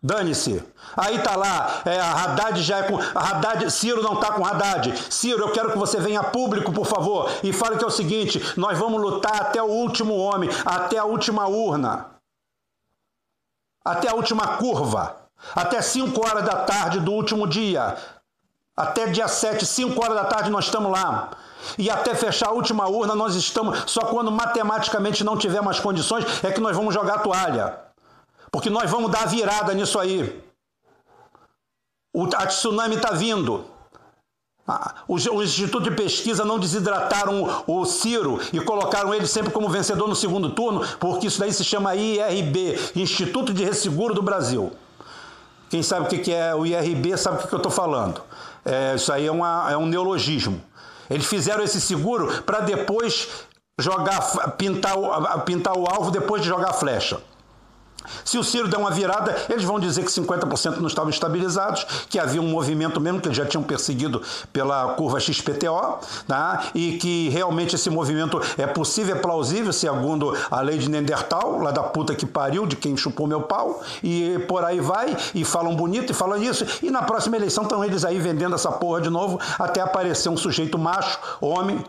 [0.00, 0.64] Dane-se.
[0.96, 2.98] Aí tá lá, é, a Haddad já é com.
[2.98, 4.94] A Haddad, Ciro não tá com Haddad.
[5.12, 8.40] Ciro, eu quero que você venha público, por favor, e fale que é o seguinte:
[8.56, 12.06] nós vamos lutar até o último homem, até a última urna,
[13.84, 15.16] até a última curva,
[15.54, 17.96] até 5 horas da tarde do último dia.
[18.76, 21.30] Até dia 7, 5 horas da tarde, nós estamos lá.
[21.76, 23.90] E até fechar a última urna, nós estamos.
[23.90, 27.87] Só quando matematicamente não tiver mais condições é que nós vamos jogar a toalha.
[28.50, 30.42] Porque nós vamos dar virada nisso aí.
[32.12, 33.64] O, tsunami está vindo.
[34.66, 39.50] Ah, o, o, Instituto de Pesquisa não desidrataram o, o Ciro e colocaram ele sempre
[39.50, 44.22] como vencedor no segundo turno, porque isso daí se chama IRB Instituto de Resseguro do
[44.22, 44.72] Brasil.
[45.70, 48.22] Quem sabe o que é o IRB sabe o que eu estou falando.
[48.64, 50.62] É, isso aí é, uma, é um neologismo.
[51.08, 53.28] Eles fizeram esse seguro para depois
[53.78, 54.20] jogar,
[54.56, 54.94] pintar,
[55.44, 57.20] pintar o alvo depois de jogar a flecha.
[58.24, 62.18] Se o Ciro der uma virada, eles vão dizer que 50% não estavam estabilizados, que
[62.18, 66.64] havia um movimento mesmo que eles já tinham perseguido pela curva XPTO, tá?
[66.74, 71.70] e que realmente esse movimento é possível, é plausível, segundo a lei de Neandertal, lá
[71.70, 75.74] da puta que pariu, de quem chupou meu pau, e por aí vai, e falam
[75.74, 79.10] bonito, e falam isso, e na próxima eleição estão eles aí vendendo essa porra de
[79.10, 81.84] novo, até aparecer um sujeito macho, homem,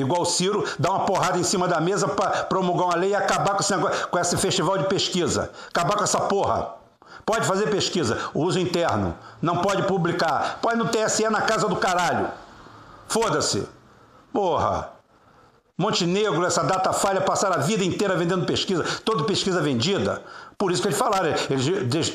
[0.00, 3.14] Igual o Ciro, dá uma porrada em cima da mesa para promulgar uma lei e
[3.14, 5.50] acabar com esse, negócio, com esse festival de pesquisa.
[5.68, 6.74] Acabar com essa porra.
[7.24, 9.14] Pode fazer pesquisa, uso interno.
[9.40, 10.58] Não pode publicar.
[10.62, 12.28] Pode no TSE na casa do caralho.
[13.06, 13.68] Foda-se.
[14.32, 14.97] Porra.
[15.78, 20.20] Montenegro, essa data falha, passaram a vida inteira vendendo pesquisa, toda pesquisa vendida.
[20.58, 22.12] Por isso que eles falaram, eles,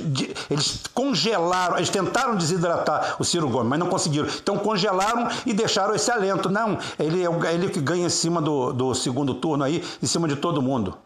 [0.50, 4.28] eles congelaram, eles tentaram desidratar o Ciro Gomes, mas não conseguiram.
[4.28, 6.50] Então congelaram e deixaram esse alento.
[6.50, 10.28] Não, ele é ele que ganha em cima do, do segundo turno aí, em cima
[10.28, 10.98] de todo mundo.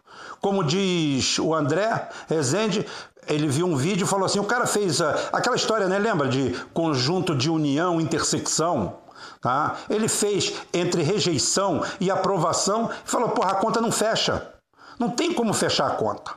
[0.42, 2.88] Como diz o André Rezende,
[3.28, 6.00] ele viu um vídeo e falou assim: o cara fez uh, aquela história, né?
[6.00, 8.96] Lembra de conjunto de união, intersecção?
[9.42, 9.78] Tá?
[9.90, 14.54] Ele fez entre rejeição e aprovação e falou: porra, a conta não fecha.
[15.00, 16.36] Não tem como fechar a conta.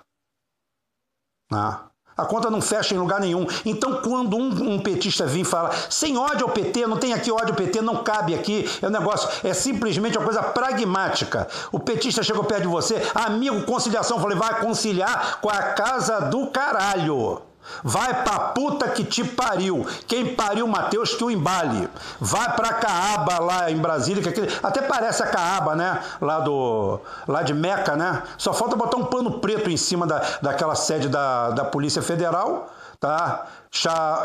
[1.48, 1.90] Tá?
[2.20, 3.46] A conta não fecha em lugar nenhum.
[3.64, 7.32] Então, quando um, um, petista vir e fala sem ódio ao PT, não tem aqui
[7.32, 11.48] ódio ao PT, não cabe aqui, é um negócio, é simplesmente uma coisa pragmática.
[11.72, 16.48] O petista chegou perto de você, amigo, conciliação, falei, vai conciliar com a casa do
[16.48, 17.40] caralho.
[17.82, 19.86] Vai pra puta que te pariu.
[20.06, 21.88] Quem pariu Mateus que o embale.
[22.20, 26.00] Vai pra Caaba lá em Brasília, que até parece a Caaba, né?
[26.20, 28.22] Lá do lá de Meca, né?
[28.36, 32.70] Só falta botar um pano preto em cima da, daquela sede da, da Polícia Federal,
[33.00, 33.46] tá?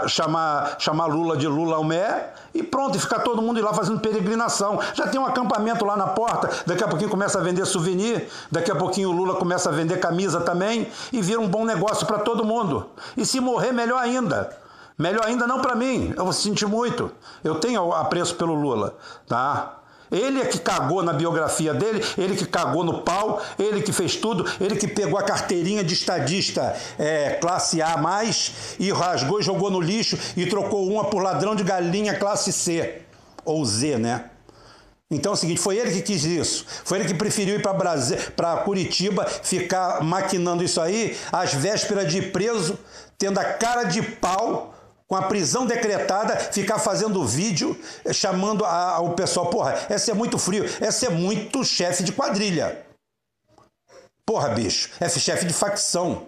[0.08, 4.80] chamar, chamar Lula de Lula Almé e pronto, e ficar todo mundo lá fazendo peregrinação.
[4.94, 8.70] Já tem um acampamento lá na porta, daqui a pouquinho começa a vender souvenir, daqui
[8.70, 12.20] a pouquinho o Lula começa a vender camisa também e vira um bom negócio para
[12.20, 12.90] todo mundo.
[13.16, 14.56] E se morrer, melhor ainda.
[14.98, 17.12] Melhor ainda não para mim, eu vou sentir muito.
[17.44, 18.96] Eu tenho apreço pelo Lula,
[19.28, 19.80] tá?
[20.12, 24.16] Ele é que cagou na biografia dele, ele que cagou no pau, ele que fez
[24.16, 29.44] tudo, ele que pegou a carteirinha de estadista é, classe A mais e rasgou e
[29.44, 33.02] jogou no lixo e trocou uma por ladrão de galinha classe C
[33.44, 34.26] ou Z, né?
[35.10, 36.66] Então é o seguinte, foi ele que quis isso.
[36.84, 42.78] Foi ele que preferiu ir para Curitiba, ficar maquinando isso aí, às vésperas de preso,
[43.18, 44.75] tendo a cara de pau
[45.08, 50.14] com a prisão decretada, ficar fazendo vídeo eh, chamando a, o pessoal, porra, essa é
[50.14, 52.84] muito frio, essa é muito chefe de quadrilha.
[54.26, 56.24] Porra, bicho, é chefe de facção.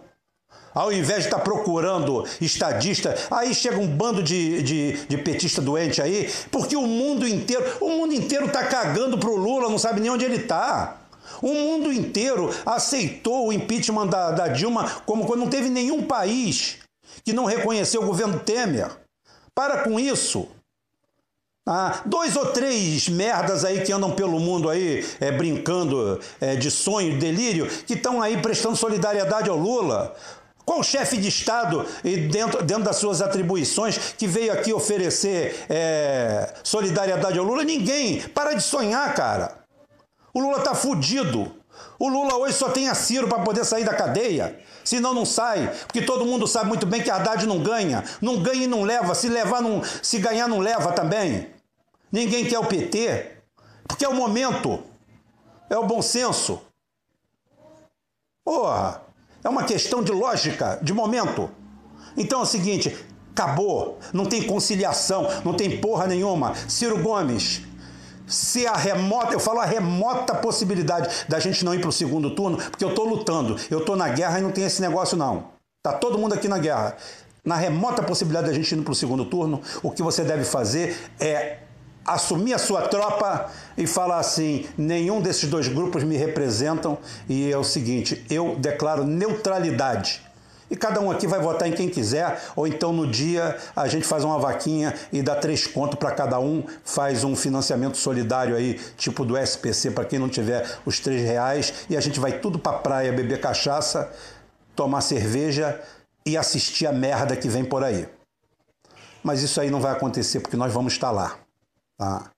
[0.74, 5.60] Ao invés de estar tá procurando estadista, aí chega um bando de, de, de, petista
[5.60, 10.00] doente aí, porque o mundo inteiro, o mundo inteiro está cagando pro Lula, não sabe
[10.00, 10.98] nem onde ele está.
[11.42, 16.78] O mundo inteiro aceitou o impeachment da, da Dilma como quando não teve nenhum país
[17.24, 18.90] que não reconheceu o governo Temer.
[19.54, 20.48] Para com isso.
[21.70, 26.72] Ah, dois ou três merdas aí que andam pelo mundo aí é, brincando é, de
[26.72, 30.16] sonho, delírio, que estão aí prestando solidariedade ao Lula.
[30.64, 31.86] Qual chefe de Estado,
[32.32, 37.64] dentro, dentro das suas atribuições, que veio aqui oferecer é, solidariedade ao Lula?
[37.64, 38.22] Ninguém.
[38.22, 39.60] Para de sonhar, cara.
[40.34, 41.57] O Lula tá fudido.
[42.00, 44.60] O Lula hoje só tem a Ciro para poder sair da cadeia.
[44.84, 48.04] Senão não sai, porque todo mundo sabe muito bem que a Haddad não ganha.
[48.22, 49.16] Não ganha e não leva.
[49.16, 51.50] Se levar, não, se ganhar, não leva também.
[52.12, 53.38] Ninguém quer o PT,
[53.88, 54.82] porque é o momento.
[55.70, 56.62] É o bom senso.
[58.46, 59.02] Porra,
[59.44, 61.50] é uma questão de lógica, de momento.
[62.16, 62.96] Então é o seguinte,
[63.32, 64.00] acabou.
[64.14, 66.56] Não tem conciliação, não tem porra nenhuma.
[66.68, 67.62] Ciro Gomes,
[68.28, 72.36] se a remota, eu falo a remota possibilidade da gente não ir para o segundo
[72.36, 75.46] turno, porque eu estou lutando, eu estou na guerra e não tem esse negócio não.
[75.82, 76.98] Tá todo mundo aqui na guerra.
[77.46, 80.98] Na remota possibilidade da gente ir para o segundo turno, o que você deve fazer
[81.18, 81.60] é
[82.06, 86.98] assumir a sua tropa e falar assim: nenhum desses dois grupos me representam
[87.30, 90.27] e é o seguinte, eu declaro neutralidade.
[90.70, 94.06] E cada um aqui vai votar em quem quiser, ou então no dia a gente
[94.06, 98.80] faz uma vaquinha e dá três contos para cada um, faz um financiamento solidário aí,
[98.98, 102.60] tipo do SPC, para quem não tiver os três reais, e a gente vai tudo
[102.60, 104.12] para praia beber cachaça,
[104.76, 105.82] tomar cerveja
[106.26, 108.08] e assistir a merda que vem por aí.
[109.24, 111.38] Mas isso aí não vai acontecer porque nós vamos estar lá.
[111.98, 112.32] Tá?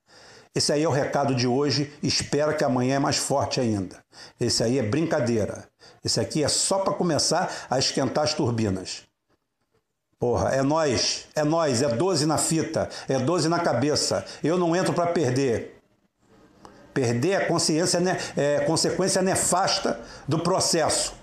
[0.56, 1.94] Esse aí é o recado de hoje.
[2.02, 4.04] Espera que amanhã é mais forte ainda.
[4.40, 5.68] Esse aí é brincadeira.
[6.04, 9.04] Esse aqui é só para começar a esquentar as turbinas.
[10.20, 14.26] Porra, é nós, é nós, é 12 na fita, é 12 na cabeça.
[14.43, 15.80] Eu não entro para perder.
[16.93, 18.00] Perder é, consciência,
[18.36, 21.14] é consequência nefasta do processo.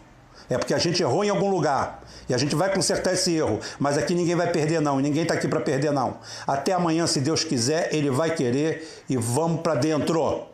[0.48, 2.02] É porque a gente errou em algum lugar.
[2.28, 3.60] E a gente vai consertar esse erro.
[3.78, 4.98] Mas aqui ninguém vai perder, não.
[4.98, 6.18] E ninguém está aqui para perder, não.
[6.46, 9.04] Até amanhã, se Deus quiser, ele vai querer.
[9.08, 10.46] E vamos para dentro.